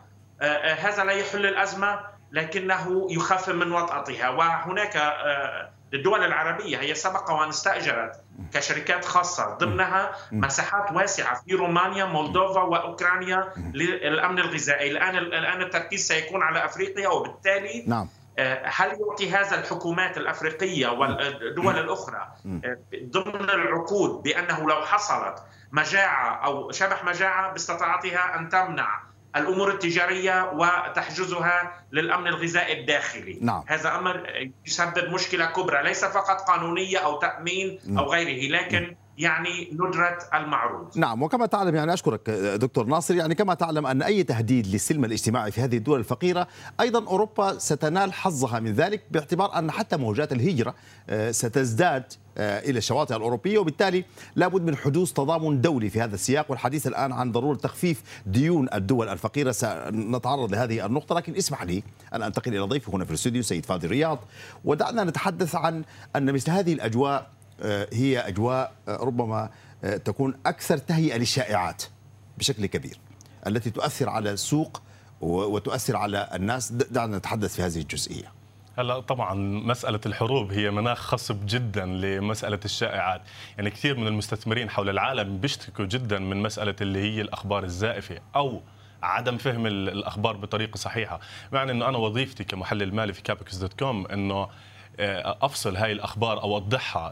هذا 0.78 1.04
لا 1.04 1.12
يحل 1.12 1.46
الأزمة. 1.46 2.17
لكنه 2.32 3.06
يخفف 3.10 3.48
من 3.48 3.72
وطأتها. 3.72 4.28
وهناك 4.28 4.96
آه، 4.96 5.70
للدول 5.92 6.24
العربية 6.24 6.80
هي 6.80 6.94
سبق 6.94 7.30
وأن 7.30 7.48
استأجرت 7.48 8.22
كشركات 8.54 9.04
خاصة 9.04 9.54
ضمنها 9.54 10.12
مساحات 10.32 10.92
واسعة 10.92 11.42
في 11.42 11.54
رومانيا 11.54 12.04
مولدوفا 12.04 12.62
وأوكرانيا 12.62 13.52
للأمن 13.74 14.38
الغذائي. 14.38 14.90
الآن 14.90 15.16
الآن 15.16 15.62
التركيز 15.62 16.06
سيكون 16.08 16.42
على 16.42 16.64
أفريقيا 16.64 17.08
وبالتالي 17.08 17.84
نعم. 17.86 18.08
آه، 18.38 18.62
هل 18.64 18.88
يعطي 18.88 19.30
هذا 19.30 19.60
الحكومات 19.60 20.16
الأفريقية 20.16 20.88
والدول 20.88 21.78
الأخرى 21.78 22.28
آه، 22.64 22.78
ضمن 23.04 23.50
العقود 23.50 24.22
بأنه 24.22 24.68
لو 24.68 24.82
حصلت 24.82 25.42
مجاعة 25.72 26.44
أو 26.44 26.70
شبح 26.72 27.04
مجاعة 27.04 27.52
باستطاعتها 27.52 28.38
أن 28.38 28.48
تمنع 28.48 29.07
الأمور 29.36 29.70
التجارية 29.70 30.52
وتحجزها 30.52 31.84
للأمن 31.92 32.26
الغذائي 32.26 32.80
الداخلي. 32.80 33.38
نعم. 33.40 33.62
هذا 33.66 33.94
أمر 33.94 34.50
يسبب 34.66 35.08
مشكلة 35.14 35.46
كبرى 35.46 35.82
ليس 35.82 36.04
فقط 36.04 36.40
قانونية 36.40 36.98
أو 36.98 37.18
تأمين 37.18 37.78
أو 37.98 38.12
غيره 38.12 38.56
لكن 38.56 38.96
يعني 39.18 39.70
ندرة 39.72 40.18
المعروض. 40.34 40.98
نعم 40.98 41.22
وكما 41.22 41.46
تعلم 41.46 41.74
يعني 41.74 41.92
أشكرك 41.94 42.30
دكتور 42.30 42.86
ناصر 42.86 43.14
يعني 43.14 43.34
كما 43.34 43.54
تعلم 43.54 43.86
أن 43.86 44.02
أي 44.02 44.22
تهديد 44.22 44.66
للسلم 44.66 45.04
الاجتماعي 45.04 45.50
في 45.50 45.60
هذه 45.60 45.76
الدول 45.76 45.98
الفقيرة 45.98 46.48
أيضا 46.80 47.06
أوروبا 47.06 47.58
ستنال 47.58 48.12
حظها 48.12 48.60
من 48.60 48.72
ذلك 48.72 49.02
باعتبار 49.10 49.58
أن 49.58 49.70
حتى 49.70 49.96
موجات 49.96 50.32
الهجرة 50.32 50.74
آه، 51.10 51.30
ستزداد 51.30 52.12
آه، 52.38 52.60
إلى 52.60 52.78
الشواطئ 52.78 53.16
الأوروبية 53.16 53.58
وبالتالي 53.58 54.04
لابد 54.36 54.62
من 54.62 54.76
حدوث 54.76 55.12
تضامن 55.12 55.60
دولي 55.60 55.90
في 55.90 56.00
هذا 56.00 56.14
السياق. 56.14 56.50
والحديث 56.50 56.86
الآن 56.86 57.12
عن 57.12 57.32
ضرورة 57.32 57.56
تخفيف 57.56 58.02
ديون 58.26 58.68
الدول 58.74 59.08
الفقيرة. 59.08 59.52
سنتعرض 59.52 60.52
لهذه 60.52 60.86
النقطة 60.86 61.14
لكن 61.14 61.36
اسمح 61.36 61.62
لي 61.62 61.82
أن 62.14 62.22
أنتقل 62.22 62.54
إلى 62.54 62.60
ضيفي 62.60 62.90
هنا 62.90 63.04
في 63.04 63.10
الاستوديو 63.10 63.42
سيد 63.42 63.66
فادي 63.66 63.86
رياض 63.86 64.18
ودعنا 64.64 65.04
نتحدث 65.04 65.54
عن 65.54 65.84
أن 66.16 66.32
مثل 66.32 66.50
هذه 66.50 66.72
الأجواء 66.72 67.30
آه، 67.60 67.88
هي 67.92 68.18
أجواء 68.18 68.72
آه، 68.88 68.96
ربما 68.96 69.50
تكون 70.04 70.34
أكثر 70.46 70.78
تهيئة 70.78 71.16
للشائعات 71.16 71.82
بشكل 72.38 72.66
كبير 72.66 72.98
التي 73.46 73.70
تؤثر 73.70 74.08
على 74.08 74.30
السوق 74.30 74.82
وتؤثر 75.20 75.96
على 75.96 76.28
الناس. 76.34 76.72
دعنا 76.72 77.18
نتحدث 77.18 77.54
في 77.54 77.62
هذه 77.62 77.78
الجزئية. 77.78 78.37
هلا 78.78 79.00
طبعا 79.00 79.34
مسألة 79.64 80.00
الحروب 80.06 80.52
هي 80.52 80.70
مناخ 80.70 80.98
خصب 80.98 81.46
جدا 81.46 81.86
لمسألة 81.86 82.60
الشائعات، 82.64 83.22
يعني 83.56 83.70
كثير 83.70 83.96
من 83.96 84.06
المستثمرين 84.06 84.70
حول 84.70 84.90
العالم 84.90 85.38
بيشتكوا 85.38 85.84
جدا 85.84 86.18
من 86.18 86.42
مسألة 86.42 86.74
اللي 86.80 86.98
هي 86.98 87.20
الأخبار 87.20 87.64
الزائفة 87.64 88.18
أو 88.36 88.62
عدم 89.02 89.36
فهم 89.36 89.66
الأخبار 89.66 90.36
بطريقة 90.36 90.76
صحيحة، 90.76 91.20
معنى 91.52 91.72
أنه 91.72 91.88
أنا 91.88 91.98
وظيفتي 91.98 92.44
كمحلل 92.44 92.94
مالي 92.94 93.12
في 93.12 93.22
Capex.com 93.22 94.06
أنه 94.06 94.48
آه، 95.00 95.38
أفصل 95.42 95.76
هاي 95.76 95.92
الأخبار 95.92 96.42
أو 96.42 96.54
أوضحها 96.54 97.10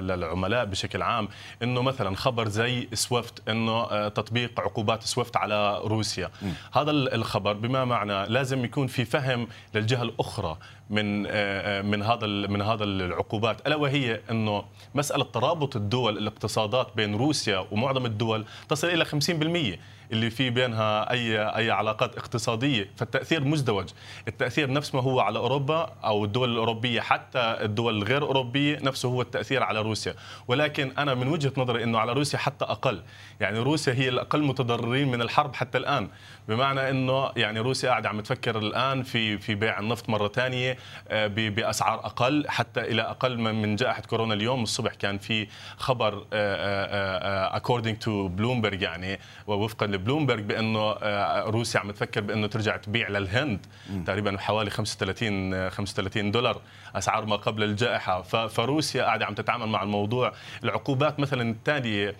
للعملاء 0.00 0.64
بشكل 0.64 1.02
عام. 1.02 1.28
إنه 1.62 1.82
مثلا 1.82 2.16
خبر 2.16 2.48
زي 2.48 2.88
SWIFT 2.92 3.48
إنه 3.48 3.72
آه، 3.72 4.08
تطبيق 4.08 4.60
عقوبات 4.60 5.02
SWIFT 5.02 5.36
على 5.36 5.80
روسيا. 5.84 6.30
م. 6.42 6.46
هذا 6.72 6.90
الخبر 6.90 7.52
بما 7.52 7.84
معنى 7.84 8.26
لازم 8.26 8.64
يكون 8.64 8.86
في 8.86 9.04
فهم 9.04 9.48
للجهة 9.74 10.02
الأخرى. 10.02 10.56
من 10.90 11.26
آه، 11.28 11.82
من 11.82 12.02
هذا 12.02 12.26
من 12.26 12.62
هذا 12.62 12.84
العقوبات. 12.84 13.66
ألا 13.66 13.76
وهي 13.76 14.20
إنه 14.30 14.64
مسألة 14.94 15.24
ترابط 15.24 15.76
الدول 15.76 16.18
الاقتصادات 16.18 16.96
بين 16.96 17.14
روسيا 17.14 17.66
ومعظم 17.70 18.06
الدول 18.06 18.44
تصل 18.68 18.88
إلى 18.88 19.04
50% 19.04 19.78
اللي 20.12 20.30
في 20.30 20.50
بينها 20.50 21.10
اي 21.10 21.38
أي 21.38 21.70
علاقات 21.70 22.16
اقتصادية. 22.16 22.90
فالتأثير 22.96 23.44
مزدوج. 23.44 23.88
التأثير 24.28 24.72
نفس 24.72 24.94
ما 24.94 25.02
هو 25.02 25.20
على 25.20 25.38
أوروبا 25.38 25.92
أو 26.04 26.24
الدول 26.24 26.52
الأوروبية 26.52 27.00
حتى 27.00 27.38
الدول 27.38 27.96
الغير 27.96 28.22
أوروبية 28.22 28.78
نفسه 28.82 29.08
هو 29.08 29.22
التأثير 29.22 29.62
على 29.62 29.80
روسيا. 29.80 30.14
ولكن 30.48 30.92
أنا 30.98 31.14
من 31.14 31.28
وجهة 31.28 31.52
نظري 31.56 31.84
إنه 31.84 31.98
على 31.98 32.12
روسيا 32.12 32.38
حتى 32.38 32.64
أقل. 32.64 33.02
يعني 33.40 33.58
روسيا 33.58 33.92
هي 33.94 34.08
الأقل 34.08 34.42
متضررين 34.42 35.08
من 35.10 35.22
الحرب 35.22 35.54
حتى 35.54 35.78
الآن. 35.78 36.08
بمعنى 36.48 36.90
إنه 36.90 37.30
يعني 37.36 37.60
روسيا 37.60 37.90
قاعدة 37.90 38.08
عم 38.08 38.20
تفكر 38.20 38.58
الآن 38.58 39.02
في 39.02 39.38
في 39.38 39.54
بيع 39.54 39.78
النفط 39.78 40.08
مرة 40.08 40.28
ثانية 40.28 40.76
آه، 41.08 41.26
بأسعار 41.26 41.98
أقل 42.06 42.44
حتى 42.48 42.80
إلى 42.80 43.02
أقل 43.02 43.38
من 43.38 43.76
جائحة 43.76 44.02
كورونا 44.02 44.34
اليوم. 44.34 44.62
الصبح 44.62 44.94
كان 44.94 45.18
في 45.18 45.48
خبر 45.76 46.26
according 46.32 47.98
to 47.98 48.28
Bloomberg 48.28 48.82
يعني 48.82 49.20
ووفقا 49.46 49.86
لبلومبرج 49.86 50.42
بإنه 50.42 50.80
آه، 51.02 51.42
روسيا 51.44 51.80
عم 51.80 51.90
تفكر 51.90 52.20
بإنه 52.20 52.46
ترجع 52.46 52.76
تبيع 52.76 53.08
للهند 53.08 53.66
تقريبا 54.06 54.38
حوالي 54.38 54.70
35 54.70 55.70
35 55.70 56.30
دولار 56.30 56.60
أسعار 56.94 57.26
ما 57.26 57.36
قبل 57.36 57.62
الجائحة. 57.62 58.22
فروسيا 58.46 59.04
قاعدة 59.04 59.26
عم 59.26 59.34
تتعامل 59.34 59.66
مع 59.66 59.82
الموضوع. 59.82 60.32
العقوبات 60.64 61.20
مثلا 61.20 61.50
الثانية 61.50 62.16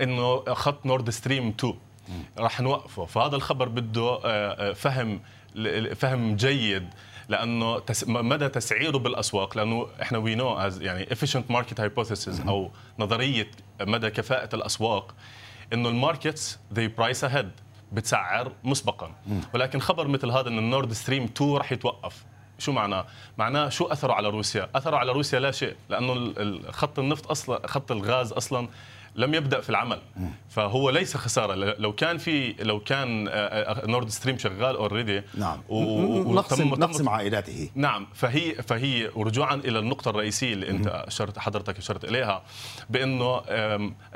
إنه 0.00 0.44
خط 0.54 0.86
نورد 0.86 1.10
ستريم 1.10 1.48
2 1.48 1.74
راح 2.38 2.60
نوقفه 2.60 3.04
فهذا 3.04 3.36
الخبر 3.36 3.68
بده 3.68 4.02
آه، 4.02 4.20
آه، 4.24 4.72
فهم 4.72 5.20
فهم 5.94 6.36
جيد 6.36 6.88
لأنه 7.28 7.82
مدى 8.06 8.48
تسعيره 8.48 8.98
بالأسواق 8.98 9.56
لأنه 9.56 9.86
إحنا 10.02 10.18
we 10.18 10.34
know 10.34 10.70
يعني 10.80 11.06
efficient 11.06 11.52
market 11.52 11.80
hypothesis 11.80 12.48
أو 12.48 12.70
نظرية 12.98 13.50
مدى 13.80 14.10
كفاءة 14.10 14.54
الأسواق 14.54 15.14
إنه 15.72 15.88
ال 15.88 15.97
markets 15.97 16.58
they 16.74 16.88
price 17.00 17.28
ahead 17.30 17.46
بتسعر 17.92 18.52
مسبقا 18.64 19.12
ولكن 19.54 19.80
خبر 19.80 20.08
مثل 20.08 20.30
هذا 20.30 20.48
إن 20.48 20.58
النورد 20.58 20.92
ستريم 20.92 21.24
2 21.24 21.56
راح 21.56 21.72
يتوقف 21.72 22.24
شو 22.58 22.72
معناه؟ 22.72 23.06
معناه 23.38 23.68
شو 23.68 23.86
أثره 23.86 24.12
على 24.12 24.28
روسيا؟ 24.28 24.68
أثره 24.74 24.96
على 24.96 25.12
روسيا 25.12 25.40
لا 25.40 25.50
شيء 25.50 25.76
لأنه 25.88 26.34
خط 26.70 26.98
النفط 26.98 27.30
أصلا 27.30 27.66
خط 27.66 27.92
الغاز 27.92 28.32
أصلا 28.32 28.68
لم 29.16 29.34
يبدأ 29.34 29.60
في 29.60 29.70
العمل. 29.70 29.98
فهو 30.48 30.90
ليس 30.90 31.16
خسارة. 31.16 31.54
لو 31.54 31.92
كان 31.92 32.18
في 32.18 32.54
لو 32.60 32.80
كان 32.80 33.24
نورد 33.86 34.08
ستريم 34.08 34.38
شغال 34.38 34.76
already 34.76 35.22
نعم. 35.34 35.62
ونقسم 35.68 36.68
نقسم 36.68 37.08
عائلاته. 37.08 37.70
نعم. 37.74 38.06
فهي 38.14 38.54
فهي 38.54 39.10
ورجوعا 39.14 39.54
إلى 39.54 39.78
النقطة 39.78 40.08
الرئيسية 40.08 40.52
اللي 40.52 40.70
أنت 40.70 40.86
أشرت 40.86 41.38
حضرتك 41.38 41.78
أشرت 41.78 42.04
إليها 42.04 42.42
بأنه 42.90 43.42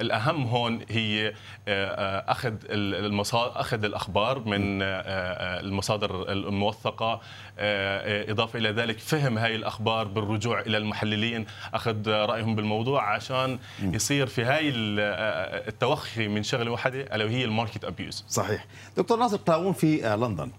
الأهم 0.01 0.43
هون 0.43 0.81
هي 0.89 1.35
أخذ 2.29 2.55
المصادر 2.71 3.61
أخذ 3.61 3.85
الأخبار 3.85 4.39
من 4.39 4.83
المصادر 4.83 6.33
الموثقة 6.33 7.21
إضافة 8.31 8.59
إلى 8.59 8.71
ذلك 8.71 8.99
فهم 8.99 9.38
هاي 9.38 9.57
الأخبار 9.57 10.09
بالرجوع 10.09 10.61
إلى 10.61 10.77
المحللين. 10.77 11.47
أخذ 11.75 12.09
رأيهم 12.09 12.57
بالموضوع 12.57 13.14
عشان 13.14 13.59
يصير 13.83 14.27
في 14.27 14.44
هاي 14.44 14.73
التوخي 15.68 16.29
من 16.29 16.42
شغلة 16.42 16.71
واحدة 16.71 17.01
ألا 17.01 17.25
وهي 17.25 17.44
ال 17.44 17.50
market 17.50 17.85
abuse 17.85 18.25
صحيح. 18.29 18.66
دكتور 18.97 19.18
ناصر 19.18 19.37
قلاوون 19.37 19.73
في 19.73 20.16
لندن. 20.21 20.51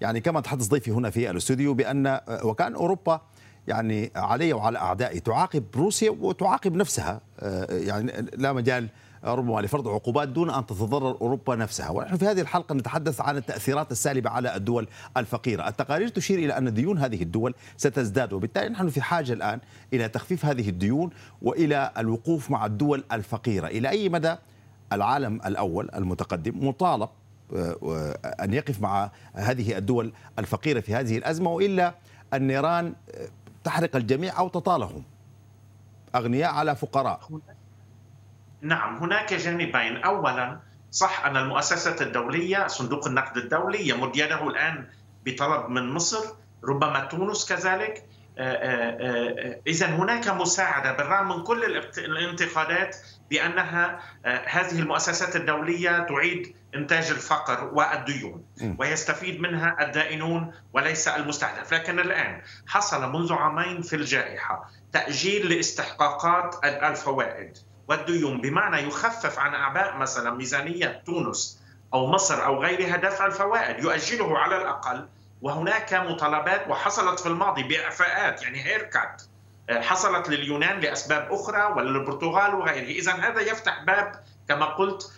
يعني 0.00 0.20
كما 0.20 0.40
تحدث 0.40 0.68
ضيفي 0.68 0.90
هنا 0.90 1.10
في 1.10 1.30
الأستوديو 1.30 1.74
بأن 1.74 2.20
وكأن 2.28 2.74
أوروبا 2.74 3.20
يعني 3.68 4.10
علي 4.16 4.52
وعلى 4.52 4.78
أعدائي. 4.78 5.20
تعاقب 5.20 5.64
روسيا 5.76 6.10
وتعاقب 6.10 6.74
نفسها. 6.74 7.20
يعني 7.70 8.12
لا 8.36 8.52
مجال 8.52 8.88
ربما 9.24 9.60
لفرض 9.60 9.88
عقوبات 9.88 10.28
دون 10.28 10.50
أن 10.50 10.66
تتضرر 10.66 11.16
أوروبا 11.20 11.56
نفسها، 11.56 11.90
ونحن 11.90 12.16
في 12.16 12.26
هذه 12.26 12.40
الحلقة 12.40 12.74
نتحدث 12.74 13.20
عن 13.20 13.36
التأثيرات 13.36 13.92
السالبة 13.92 14.30
على 14.30 14.56
الدول 14.56 14.88
الفقيرة، 15.16 15.68
التقارير 15.68 16.08
تشير 16.08 16.38
إلى 16.38 16.58
أن 16.58 16.74
ديون 16.74 16.98
هذه 16.98 17.22
الدول 17.22 17.54
ستزداد 17.76 18.32
وبالتالي 18.32 18.68
نحن 18.68 18.88
في 18.88 19.02
حاجة 19.02 19.32
الآن 19.32 19.60
إلى 19.92 20.08
تخفيف 20.08 20.44
هذه 20.44 20.68
الديون 20.68 21.10
وإلى 21.42 21.92
الوقوف 21.98 22.50
مع 22.50 22.66
الدول 22.66 23.04
الفقيرة، 23.12 23.66
إلى 23.66 23.88
أي 23.88 24.08
مدى 24.08 24.36
العالم 24.92 25.40
الأول 25.46 25.90
المتقدم 25.94 26.68
مطالب 26.68 27.08
آه، 27.56 28.18
أن 28.24 28.54
يقف 28.54 28.80
مع 28.80 29.10
هذه 29.32 29.78
الدول 29.78 30.12
الفقيرة 30.38 30.80
في 30.80 30.94
هذه 30.94 31.18
الأزمة 31.18 31.50
وإلا 31.50 31.94
النيران 32.34 32.86
آه، 32.86 33.28
تحرق 33.68 33.96
الجميع 33.96 34.38
أو 34.38 34.48
تطالهم. 34.48 35.04
أغنياء 36.14 36.50
على 36.50 36.76
فقراء. 36.76 37.20
نعم 38.60 38.96
هناك 38.96 39.34
جانبين. 39.34 39.96
اولا 39.96 40.60
صح 40.90 41.26
أن 41.26 41.36
المؤسسة 41.36 41.96
الدولية 42.00 42.66
صندوق 42.66 43.06
النقد 43.06 43.36
الدولي 43.36 43.88
يمد 43.88 44.16
يده 44.16 44.48
الآن 44.48 44.86
بطلب 45.24 45.68
من 45.68 45.92
مصر 45.92 46.34
ربما 46.64 47.04
تونس 47.04 47.48
كذلك. 47.48 48.04
آه، 48.38 48.42
آه، 48.42 49.50
آه، 49.50 49.60
اذا 49.66 49.86
هناك 49.86 50.28
مساعدة 50.28 50.92
بالرغم 50.92 51.28
من 51.28 51.44
كل 51.44 51.64
الانتقادات 51.98 52.96
بأنها 53.30 54.00
هذه 54.46 54.78
المؤسسات 54.78 55.36
الدولية 55.36 55.98
تعيد 56.08 56.56
إنتاج 56.74 57.10
الفقر 57.10 57.64
والديون 57.74 58.44
ويستفيد 58.78 59.40
منها 59.40 59.76
الدائنون 59.80 60.52
وليس 60.72 61.08
المستهدف. 61.08 61.74
لكن 61.74 61.98
الآن 62.00 62.42
حصل 62.66 63.12
منذ 63.12 63.32
عامين 63.32 63.82
في 63.82 63.96
الجائحة 63.96 64.70
تأجيل 64.92 65.48
لاستحقاقات 65.48 66.64
الفوائد 66.64 67.58
والديون 67.88 68.40
بمعنى 68.40 68.86
يخفف 68.88 69.38
عن 69.38 69.54
أعباء 69.54 69.96
مثلا 69.96 70.30
ميزانية 70.30 71.02
تونس 71.06 71.62
أو 71.94 72.06
مصر 72.06 72.44
أو 72.44 72.62
غيرها 72.62 72.96
دفع 72.96 73.26
الفوائد 73.26 73.84
يؤجله 73.84 74.38
على 74.38 74.56
الأقل 74.56 75.08
وهناك 75.42 75.94
مطالبات 75.94 76.68
وحصلت 76.68 77.20
في 77.20 77.26
الماضي 77.26 77.62
بإعفاءات 77.62 78.42
يعني 78.42 78.64
هيركات 78.64 79.22
حصلت 79.70 80.28
لليونان 80.28 80.80
لأسباب 80.80 81.28
أخرى 81.32 81.72
وللبرتغال 81.76 82.54
وغيره، 82.54 82.98
اذا 82.98 83.12
هذا 83.12 83.40
يفتح 83.40 83.84
باب 83.84 84.12
كما 84.48 84.66
قلت 84.66 85.12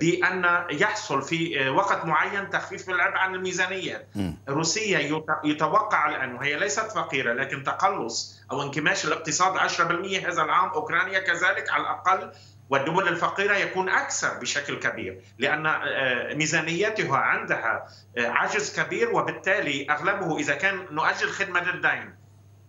بأن 0.00 0.64
يحصل 0.70 1.22
في 1.22 1.68
وقت 1.68 2.04
معين 2.04 2.50
تخفيف 2.50 2.90
العبء 2.90 3.16
عن 3.16 3.34
الميزانية. 3.34 4.06
روسيا 4.48 5.22
يتوقع 5.44 6.08
الآن 6.08 6.34
وهي 6.34 6.58
ليست 6.58 6.92
فقيرة 6.92 7.32
لكن 7.32 7.62
تقلص 7.62 8.42
أو 8.50 8.62
انكماش 8.62 9.04
الاقتصاد 9.04 9.56
10% 9.56 10.26
هذا 10.26 10.42
العام، 10.42 10.68
أوكرانيا 10.70 11.18
كذلك 11.18 11.70
على 11.70 11.82
الأقل 11.82 12.32
والدول 12.70 13.08
الفقيرة 13.08 13.56
يكون 13.56 13.88
أكثر 13.88 14.38
بشكل 14.38 14.78
كبير 14.78 15.20
لأن 15.38 15.62
ميزانيتها 16.36 17.16
عندها 17.16 17.86
عجز 18.18 18.80
كبير 18.80 19.10
وبالتالي 19.10 19.86
أغلبه 19.90 20.38
إذا 20.38 20.54
كان 20.54 20.86
نؤجل 20.90 21.28
خدمة 21.28 21.70
الدين 21.70 22.21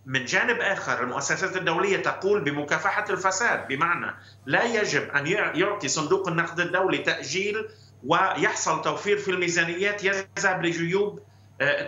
من 0.06 0.24
جانب 0.24 0.60
آخر 0.60 1.02
المؤسسات 1.02 1.56
الدولية 1.56 1.96
تقول 1.96 2.40
بمكافحة 2.40 3.04
الفساد 3.10 3.68
بمعنى 3.68 4.14
لا 4.46 4.64
يجب 4.64 5.10
أن 5.10 5.26
يعطي 5.26 5.88
صندوق 5.88 6.28
النقد 6.28 6.60
الدولي 6.60 6.98
تأجيل 6.98 7.68
ويحصل 8.06 8.82
توفير 8.82 9.18
في 9.18 9.30
الميزانيات 9.30 10.04
يذهب 10.04 10.64
لجيوب 10.64 11.20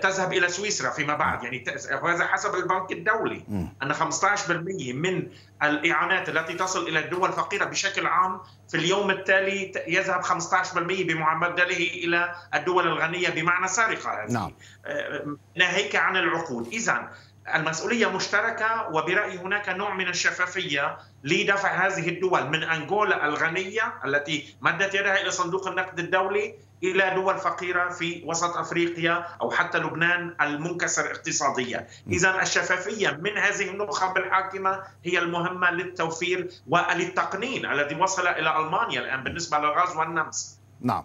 تذهب 0.02 0.32
إلى 0.32 0.48
سويسرا 0.48 0.90
فيما 0.90 1.14
بعد. 1.14 1.44
يعني 1.44 1.64
وهذا 2.02 2.26
حسب 2.26 2.54
البنك 2.54 2.92
الدولي 2.92 3.44
أن 3.82 3.94
15% 3.94 4.50
من 4.94 5.28
الإعانات 5.62 6.28
التي 6.28 6.54
تصل 6.54 6.88
إلى 6.88 6.98
الدول 6.98 7.28
الفقيرة 7.28 7.64
بشكل 7.64 8.06
عام 8.06 8.40
في 8.68 8.76
اليوم 8.76 9.10
التالي 9.10 9.72
يذهب 9.88 10.24
15% 10.24 10.78
بمعدله 10.78 11.76
إلى 11.76 12.34
الدول 12.54 12.86
الغنية 12.86 13.28
بمعنى 13.28 13.68
سرقه 13.68 14.24
هذه 14.24 14.32
نعم. 14.32 14.52
ناهيك 15.56 15.96
عن 15.96 16.16
العقود. 16.16 16.66
اذا 16.66 17.12
المسؤولية 17.54 18.06
مشتركة 18.06 18.88
وبرأيي 18.92 19.38
هناك 19.38 19.68
نوع 19.68 19.94
من 19.94 20.08
الشفافية 20.08 20.98
لدفع 21.24 21.86
هذه 21.86 22.08
الدول 22.08 22.50
من 22.50 22.62
أنغولا 22.62 23.26
الغنية 23.26 23.94
التي 24.04 24.56
مدت 24.60 24.94
يدها 24.94 25.22
إلى 25.22 25.30
صندوق 25.30 25.68
النقد 25.68 25.98
الدولي 25.98 26.54
إلى 26.82 27.14
دول 27.14 27.38
فقيرة 27.38 27.88
في 27.88 28.22
وسط 28.26 28.56
أفريقيا 28.56 29.26
أو 29.40 29.50
حتى 29.50 29.78
لبنان 29.78 30.34
المنكسر 30.40 31.10
اقتصاديا، 31.10 31.86
اذا 32.08 32.42
الشفافية 32.42 33.10
من 33.10 33.38
هذه 33.38 33.70
النخب 33.70 34.16
الحاكمة 34.16 34.82
هي 35.04 35.18
المهمة 35.18 35.70
للتوفير 35.70 36.50
وللتقنين 36.68 37.66
الذي 37.66 37.94
وصل 37.94 38.26
إلى 38.26 38.58
ألمانيا 38.58 39.00
الآن 39.00 39.24
بالنسبة 39.24 39.58
للغاز 39.58 39.96
والنمس. 39.96 40.58
نعم. 40.80 41.04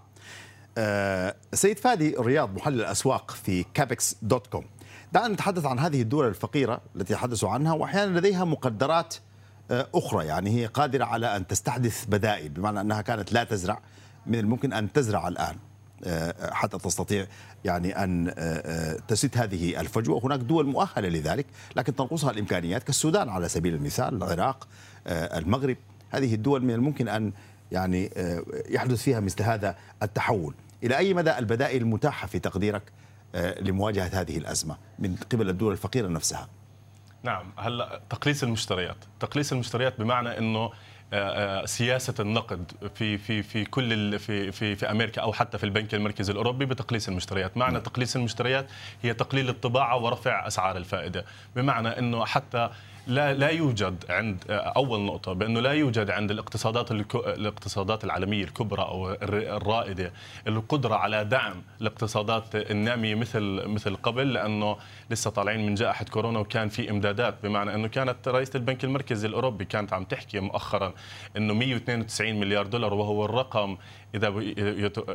أه 0.77 1.35
سيد 1.53 1.79
فادي 1.79 2.15
رياض 2.19 2.55
محلل 2.55 2.81
الأسواق 2.81 3.31
في 3.31 3.65
Capex 3.73 4.15
dot 4.21 4.47
com. 4.47 4.65
دعنا 5.11 5.27
نتحدث 5.27 5.65
عن 5.65 5.79
هذه 5.79 6.01
الدول 6.01 6.27
الفقيرة 6.27 6.81
التي 6.95 7.13
تحدثوا 7.13 7.49
عنها 7.49 7.73
وأحيانا 7.73 8.19
لديها 8.19 8.45
مقدرات 8.45 9.15
أخرى. 9.71 10.25
يعني 10.25 10.49
هي 10.49 10.65
قادرة 10.65 11.05
على 11.05 11.35
أن 11.35 11.47
تستحدث 11.47 12.05
بدائل 12.05 12.49
بمعنى 12.49 12.81
أنها 12.81 13.01
كانت 13.01 13.33
لا 13.33 13.43
تزرع 13.43 13.79
من 14.27 14.39
الممكن 14.39 14.73
أن 14.73 14.91
تزرع 14.91 15.27
الآن 15.27 15.55
حتى 16.51 16.77
تستطيع 16.77 17.25
يعني 17.65 18.03
أن 18.03 18.33
تسد 19.07 19.37
هذه 19.37 19.81
الفجوة، 19.81 20.21
هناك 20.23 20.39
دول 20.39 20.65
مؤهلة 20.65 21.09
لذلك 21.09 21.45
لكن 21.75 21.95
تنقصها 21.95 22.31
الإمكانيات 22.31 22.83
كالسودان 22.83 23.29
على 23.29 23.49
سبيل 23.49 23.73
المثال، 23.75 24.23
العراق، 24.23 24.67
المغرب، 25.07 25.77
هذه 26.09 26.33
الدول 26.33 26.63
من 26.63 26.73
الممكن 26.73 27.07
أن 27.07 27.31
يعني 27.71 28.11
يحدث 28.69 29.01
فيها 29.01 29.19
مثل 29.19 29.43
هذا 29.43 29.75
التحول، 30.03 30.53
إلى 30.83 30.97
أي 30.97 31.13
مدى 31.13 31.37
البدائل 31.37 31.81
المتاحه 31.81 32.27
في 32.27 32.39
تقديرك؟ 32.39 32.83
لمواجهة 33.35 34.21
هذه 34.21 34.37
الأزمة 34.37 34.77
من 34.99 35.15
قبل 35.31 35.49
الدول 35.49 35.71
الفقيرة 35.73 36.07
نفسها؟ 36.07 36.47
نعم 37.23 37.51
هلا 37.57 38.01
تقليص 38.09 38.43
المشتريات، 38.43 38.97
تقليص 39.19 39.51
المشتريات 39.51 39.99
بمعنى 39.99 40.37
إنه 40.37 40.71
سياسة 41.65 42.13
النقد 42.19 42.71
في 42.95 43.17
في 43.17 43.43
في 43.43 43.65
كل 43.65 44.19
في 44.19 44.51
في 44.51 44.75
في 44.75 44.91
أمريكا 44.91 45.21
أو 45.21 45.33
حتى 45.33 45.57
في 45.57 45.63
البنك 45.63 45.93
المركزي 45.93 46.31
الأوروبي 46.31 46.65
بتقليص 46.65 47.07
المشتريات، 47.07 47.57
معنى 47.57 47.79
تقليص 47.79 48.15
المشتريات 48.15 48.67
هي 49.01 49.13
تقليل 49.13 49.49
الطباعة 49.49 49.97
ورفع 49.97 50.47
أسعار 50.47 50.77
الفائدة، 50.77 51.25
بمعنى 51.55 51.87
إنه 51.87 52.25
حتى 52.25 52.69
لا 53.11 53.33
لا 53.33 53.49
يوجد 53.49 54.05
عند 54.09 54.43
أول 54.49 55.01
نقطة 55.01 55.33
بأنه 55.33 55.59
لا 55.59 55.71
يوجد 55.71 56.09
عند 56.09 56.31
الاقتصادات 56.31 56.91
الاقتصادات 56.91 58.03
العالمية 58.03 58.43
الكبرى 58.43 58.81
أو 58.81 59.11
الرائدة 59.21 60.11
القدرة 60.47 60.95
على 60.95 61.25
دعم 61.25 61.61
الاقتصادات 61.81 62.55
النامية 62.55 63.15
مثل 63.15 63.63
مثل 63.65 63.95
قبل 63.95 64.33
لأنه 64.33 64.77
لسه 65.09 65.29
طالعين 65.29 65.65
من 65.65 65.75
جائحة 65.75 66.05
كورونا 66.05 66.39
وكان 66.39 66.69
في 66.69 66.91
إمدادات 66.91 67.35
بمعنى 67.43 67.75
أنه 67.75 67.87
كانت 67.87 68.27
رئيسة 68.27 68.57
البنك 68.57 68.83
المركزي 68.83 69.27
الأوروبي 69.27 69.65
كانت 69.65 69.93
عم 69.93 70.03
تحكي 70.03 70.39
مؤخرا 70.39 70.93
أنه 71.37 71.53
192 71.53 72.39
مليار 72.39 72.67
دولار 72.67 72.93
وهو 72.93 73.25
الرقم 73.25 73.77
إذا 74.15 74.33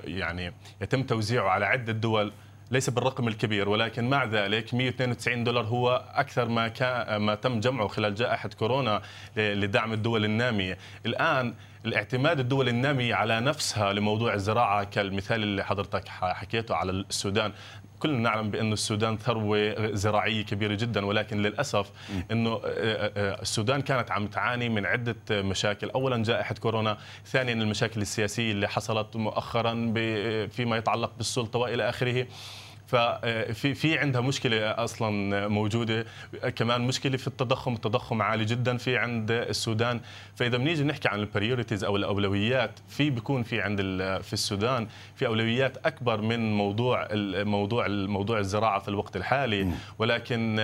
يعني 0.05 0.53
يتم 0.83 1.03
توزيعه 1.03 1.49
على 1.49 1.67
عدة 1.67 1.93
دول 1.93 2.33
ليس 2.71 2.91
بالرقم 2.91 3.29
الكبير 3.29 3.69
ولكن 3.69 4.11
مع 4.11 4.25
ذلك 4.25 4.75
192 4.75 5.45
دولار 5.45 5.65
هو 5.65 6.05
أكثر 6.15 6.49
ما 6.49 6.69
كان 6.69 7.17
ما 7.17 7.35
تم 7.35 7.61
جمعه 7.61 7.89
خلال 7.89 8.15
جائحة 8.15 8.51
كورونا 8.59 9.03
لدعم 9.37 9.93
الدول 9.93 10.25
النامية، 10.25 10.79
الآن 11.07 11.55
الاعتماد 11.87 12.41
الدول 12.41 12.69
الناميه 12.69 13.15
على 13.15 13.41
نفسها 13.41 13.93
لموضوع 13.93 14.35
الزراعة 14.35 14.85
كالمثال 14.85 15.43
اللي 15.43 15.65
حضرتك 15.65 16.09
حكيته 16.09 16.75
على 16.75 16.93
السودان. 16.93 17.53
كلنا 17.99 18.19
نعلم 18.19 18.51
بأن 18.51 18.73
السودان 18.73 19.17
ثروة 19.17 19.95
زراعية 19.95 20.45
كبيرة 20.45 20.75
جدا 20.75 21.07
ولكن 21.07 21.43
للأسف 21.43 21.91
أنه 22.31 22.61
السودان 23.43 23.81
كانت 23.81 24.11
عم 24.11 24.27
تعاني 24.27 24.69
من 24.69 24.87
عدة 24.87 25.17
مشاكل. 25.31 25.91
أولا 25.91 26.23
جائحة 26.23 26.55
كورونا 26.55 26.99
ثانيا 27.27 27.53
المشاكل 27.53 28.01
السياسية 28.01 28.53
اللي 28.53 28.69
حصلت 28.69 29.17
مؤخرا 29.17 29.73
فيما 30.51 30.77
يتعلق 30.77 31.13
بالسلطة 31.17 31.59
وإلى 31.59 31.89
آخره. 31.89 32.27
ففي 32.87 33.75
في 33.75 33.99
عندها 33.99 34.21
مشكلة 34.21 34.71
أصلا 34.71 35.49
موجودة. 35.49 36.07
كمان 36.57 36.81
مشكلة 36.81 37.17
في 37.17 37.27
التضخم 37.27 37.75
التضخم 37.75 38.23
عالي 38.23 38.45
جدا 38.45 38.77
في 38.77 38.97
عند 38.97 39.31
السودان. 39.31 40.01
فإذا 40.35 40.57
بنيجي 40.57 40.85
نحكي 40.85 41.09
عن 41.09 41.21
البريوريتيز 41.21 41.85
أو 41.85 41.97
الأولويات 41.97 42.71
في 42.89 43.11
بيكون 43.11 43.43
في 43.43 43.61
عند 43.61 43.81
في 44.23 44.33
السودان 44.33 44.89
في 45.15 45.27
أولويات 45.27 45.87
أكبر 45.87 46.21
من 46.21 46.53
موضوع 46.53 47.09
الموضوع 47.11 47.87
الموضوع 47.87 48.39
الزراعة 48.39 48.79
في 48.79 48.89
الوقت 48.89 49.17
الحالي. 49.17 49.71
ولكن 49.99 50.57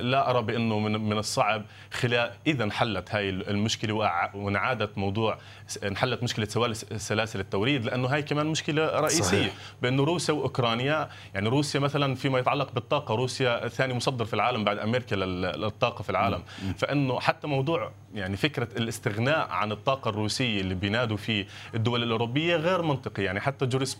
لا 0.00 0.30
أرى 0.30 0.42
بأنه 0.42 0.78
من 0.78 1.00
من 1.00 1.18
الصعب 1.18 1.62
خلال 1.92 2.30
إذا 2.46 2.64
انحلت 2.64 3.14
هاي 3.14 3.30
المشكلة 3.30 3.94
وانعادت 4.34 4.98
موضوع 4.98 5.38
انحلت 5.84 6.22
مشكلة 6.22 6.72
سلاسل 6.96 7.40
التوريد 7.40 7.84
لأنه 7.84 8.08
هاي 8.08 8.22
كمان 8.22 8.46
مشكلة 8.46 9.00
رئيسية. 9.00 9.22
صحيح. 9.22 9.52
بأنه 9.82 10.04
روسيا 10.04 10.34
وأوكرانيا 10.34 11.08
يعني 11.34 11.45
يعني 11.46 11.56
روسيا 11.56 11.80
مثلا 11.80 12.14
فيما 12.14 12.38
يتعلق 12.38 12.72
بالطاقة 12.72 13.14
روسيا 13.14 13.68
ثاني 13.68 13.94
مصدر 13.94 14.24
في 14.24 14.34
العالم 14.34 14.64
بعد 14.64 14.78
أمريكا 14.78 15.14
للطاقة 15.14 16.02
في 16.02 16.10
العالم. 16.10 16.42
فإنه 16.78 17.20
حتى 17.20 17.46
موضوع 17.46 17.92
يعني 18.14 18.36
فكرة 18.36 18.68
الاستغناء 18.76 19.48
عن 19.50 19.72
الطاقة 19.72 20.08
الروسية 20.08 20.60
اللي 20.60 20.74
بينادوا 20.74 21.16
فيه 21.16 21.46
الدول 21.74 22.02
الأوروبية 22.02 22.56
غير 22.56 22.82
منطقي. 22.82 23.22
يعني 23.22 23.40
حتى 23.40 23.66
جوريس 23.66 23.98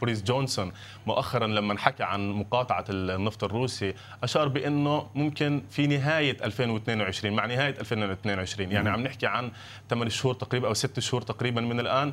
بوريس 0.00 0.22
جونسون 0.22 0.72
مؤخرا 1.06 1.46
لما 1.46 1.78
حكى 1.78 2.02
عن 2.02 2.30
مقاطعة 2.30 2.84
النفط 2.90 3.44
الروسي 3.44 3.94
أشار 4.22 4.48
بإنه 4.48 5.06
ممكن 5.14 5.62
في 5.70 5.86
نهاية 5.86 6.36
2022 6.44 7.36
مع 7.36 7.46
نهاية 7.46 7.74
2022 7.80 8.72
يعني 8.72 8.90
عم 8.90 9.00
نحكي 9.00 9.26
عن 9.26 9.52
8 9.90 10.10
شهور 10.10 10.34
تقريبا 10.34 10.68
أو 10.68 10.74
6 10.74 11.00
شهور 11.00 11.22
تقريبا 11.22 11.60
من 11.60 11.80
الآن. 11.80 12.12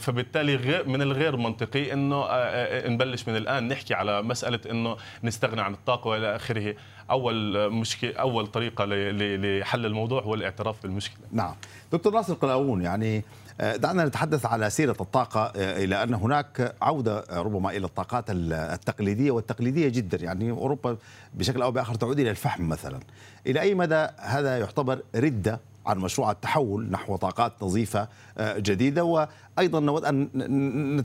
فبالتالي 0.00 0.82
من 0.86 1.02
الغير 1.02 1.36
منطقي 1.36 1.92
إنه 1.92 2.26
نبلش 2.88 3.28
من 3.28 3.36
الآن. 3.36 3.68
نحكي 3.78 3.94
على 3.94 4.22
مسألة 4.22 4.60
إنه 4.70 4.96
نستغنى 5.24 5.60
عن 5.60 5.74
الطاقة 5.74 6.08
وإلى 6.08 6.36
آخره. 6.36 6.74
أول 7.10 7.70
مشكلة 7.72 8.16
أول 8.16 8.46
طريقة 8.46 8.84
لحل 8.84 9.86
الموضوع 9.86 10.22
هو 10.22 10.34
الاعتراف 10.34 10.82
بالمشكلة. 10.82 11.26
نعم. 11.32 11.54
دكتور 11.92 12.12
ناصر 12.12 12.34
قلاوون 12.34 12.82
يعني 12.82 13.24
دعنا 13.60 14.04
نتحدث 14.04 14.46
على 14.46 14.70
سيرة 14.70 14.96
الطاقة 15.00 15.52
إلى 15.56 16.02
أن 16.02 16.14
هناك 16.14 16.74
عودة 16.82 17.24
ربما 17.30 17.70
إلى 17.70 17.86
الطاقات 17.86 18.24
التقليدية 18.30 19.30
والتقليدية 19.30 19.88
جدا. 19.88 20.24
يعني 20.24 20.50
أوروبا 20.50 20.96
بشكل 21.34 21.62
أو 21.62 21.70
بآخر 21.70 21.94
تعود 21.94 22.20
إلى 22.20 22.30
الفحم 22.30 22.68
مثلا. 22.68 23.00
إلى 23.46 23.60
أي 23.60 23.74
مدى 23.74 24.06
هذا 24.18 24.58
يعتبر 24.58 25.02
ردة 25.14 25.60
عن 25.86 25.98
مشروع 25.98 26.30
التحول 26.30 26.90
نحو 26.90 27.16
طاقات 27.16 27.62
نظيفة 27.62 28.08
جديدة. 28.40 29.04
وأيضا 29.04 29.80
نود 29.80 30.04
أن 30.04 30.30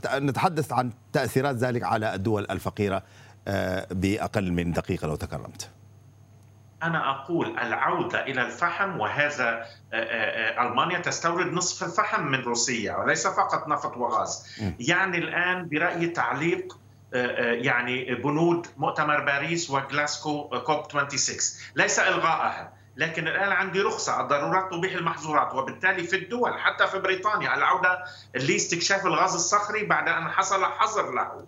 نتحدث 0.06 0.72
عن 0.72 0.90
تأثيرات 1.12 1.56
ذلك 1.56 1.82
على 1.82 2.14
الدول 2.14 2.46
الفقيرة 2.50 3.02
بأقل 3.90 4.52
من 4.52 4.72
دقيقة 4.72 5.08
لو 5.08 5.16
تكرمت. 5.16 5.70
أنا 6.82 7.10
أقول 7.10 7.58
العودة 7.58 8.22
إلى 8.22 8.42
الفحم 8.42 9.00
وهذا 9.00 9.66
ألمانيا 10.60 10.98
تستورد 10.98 11.52
نصف 11.52 11.84
الفحم 11.84 12.26
من 12.26 12.40
روسيا 12.40 12.96
وليس 12.96 13.26
فقط 13.26 13.68
نفط 13.68 13.96
وغاز. 13.96 14.46
يعني 14.80 15.18
الآن 15.18 15.68
برأيي 15.68 16.06
تعليق 16.06 16.78
يعني 17.38 18.14
بنود 18.14 18.66
مؤتمر 18.76 19.24
باريس 19.24 19.70
وغلاسكو 19.70 20.48
كوب 20.48 20.84
26 20.84 21.38
ليس 21.76 21.98
الغائها 21.98 22.72
لكن 22.96 23.28
الآن 23.28 23.52
عندي 23.52 23.80
رخصة 23.80 24.20
الضرورات 24.20 24.72
تبيح 24.72 24.92
المحظورات 24.92 25.54
وبالتالي 25.54 26.04
في 26.04 26.16
الدول 26.16 26.58
حتى 26.58 26.86
في 26.86 26.98
بريطانيا 26.98 27.54
العودة 27.54 28.04
لاستكشاف 28.34 29.06
الغاز 29.06 29.34
الصخري 29.34 29.86
بعد 29.86 30.08
أن 30.08 30.28
حصل 30.28 30.64
حظر 30.64 31.12
له. 31.12 31.46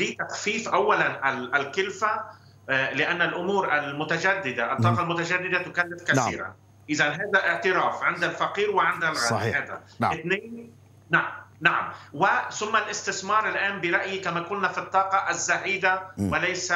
لتخفيف 0.00 0.68
اولا 0.68 1.28
الكلفة 1.56 2.24
لأن 2.68 3.22
الأمور 3.22 3.78
المتجددة 3.78 4.72
الطاقة 4.72 5.02
المتجددة 5.02 5.62
تكلف 5.62 6.02
كثيرا. 6.02 6.42
نعم. 6.42 6.54
اذا 6.90 7.08
هذا 7.08 7.46
اعتراف 7.46 8.02
عند 8.02 8.24
الفقير 8.24 8.70
وعند 8.70 9.04
الغني 9.04 9.16
صحيح. 9.16 9.56
هذا. 9.56 9.80
نعم. 9.98 10.12
اثنين 10.12 10.72
نعم 11.10 11.32
نعم. 11.60 11.92
وثم 12.12 12.76
الاستثمار 12.76 13.48
الآن 13.48 13.80
برأيي 13.80 14.18
كما 14.18 14.40
قلنا 14.40 14.68
في 14.68 14.78
الطاقة 14.78 15.30
الزهيدة 15.30 16.02
وليس 16.18 16.72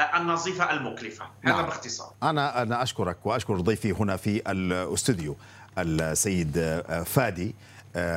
النظيفة 0.00 0.70
المكلفة 0.72 1.24
هذا 1.24 1.54
نعم. 1.54 1.66
باختصار. 1.66 2.12
أنا 2.22 2.62
أنا 2.62 2.82
أشكرك 2.82 3.26
وأشكر 3.26 3.60
ضيفي 3.60 3.92
هنا 3.92 4.16
في 4.16 4.50
الأستوديو 4.50 5.36
السيد 5.78 6.82
فادي 7.06 7.54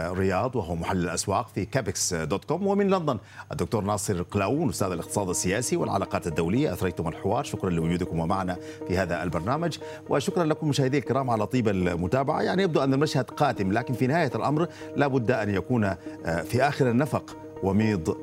رياض 0.09 0.55
وهو 0.55 0.75
محلل 0.75 1.03
الأسواق 1.03 1.47
في 1.55 1.65
Capex 1.65 2.13
dot 2.13 2.45
com 2.45 2.67
ومن 2.67 2.89
لندن 2.89 3.17
الدكتور 3.51 3.83
ناصر 3.83 4.21
قلاون 4.21 4.69
أستاذ 4.69 4.91
الاقتصاد 4.91 5.29
السياسي 5.29 5.77
والعلاقات 5.77 6.27
الدولية. 6.27 6.73
أثريتم 6.73 7.07
الحوار 7.07 7.43
شكرا 7.43 7.69
لوجودكم 7.69 8.19
ومعنا 8.19 8.57
في 8.87 8.97
هذا 8.97 9.23
البرنامج 9.23 9.77
وشكرا 10.09 10.43
لكم 10.43 10.69
مشاهدي 10.69 10.97
الكرام 10.97 11.29
على 11.29 11.47
طيب 11.47 11.67
المتابعة. 11.67 12.41
يعني 12.41 12.63
يبدو 12.63 12.83
أن 12.83 12.93
المشهد 12.93 13.29
قاتم 13.31 13.71
لكن 13.71 13.93
في 13.93 14.07
نهاية 14.07 14.31
الأمر 14.35 14.67
لابد 14.95 15.31
أن 15.31 15.49
يكون 15.49 15.95
في 16.23 16.63
آخر 16.63 16.89
النفق 16.89 17.37
وميض 17.63 18.17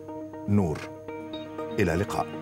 نور. 0.49 0.79
إلى 1.79 1.95
اللقاء. 1.95 2.40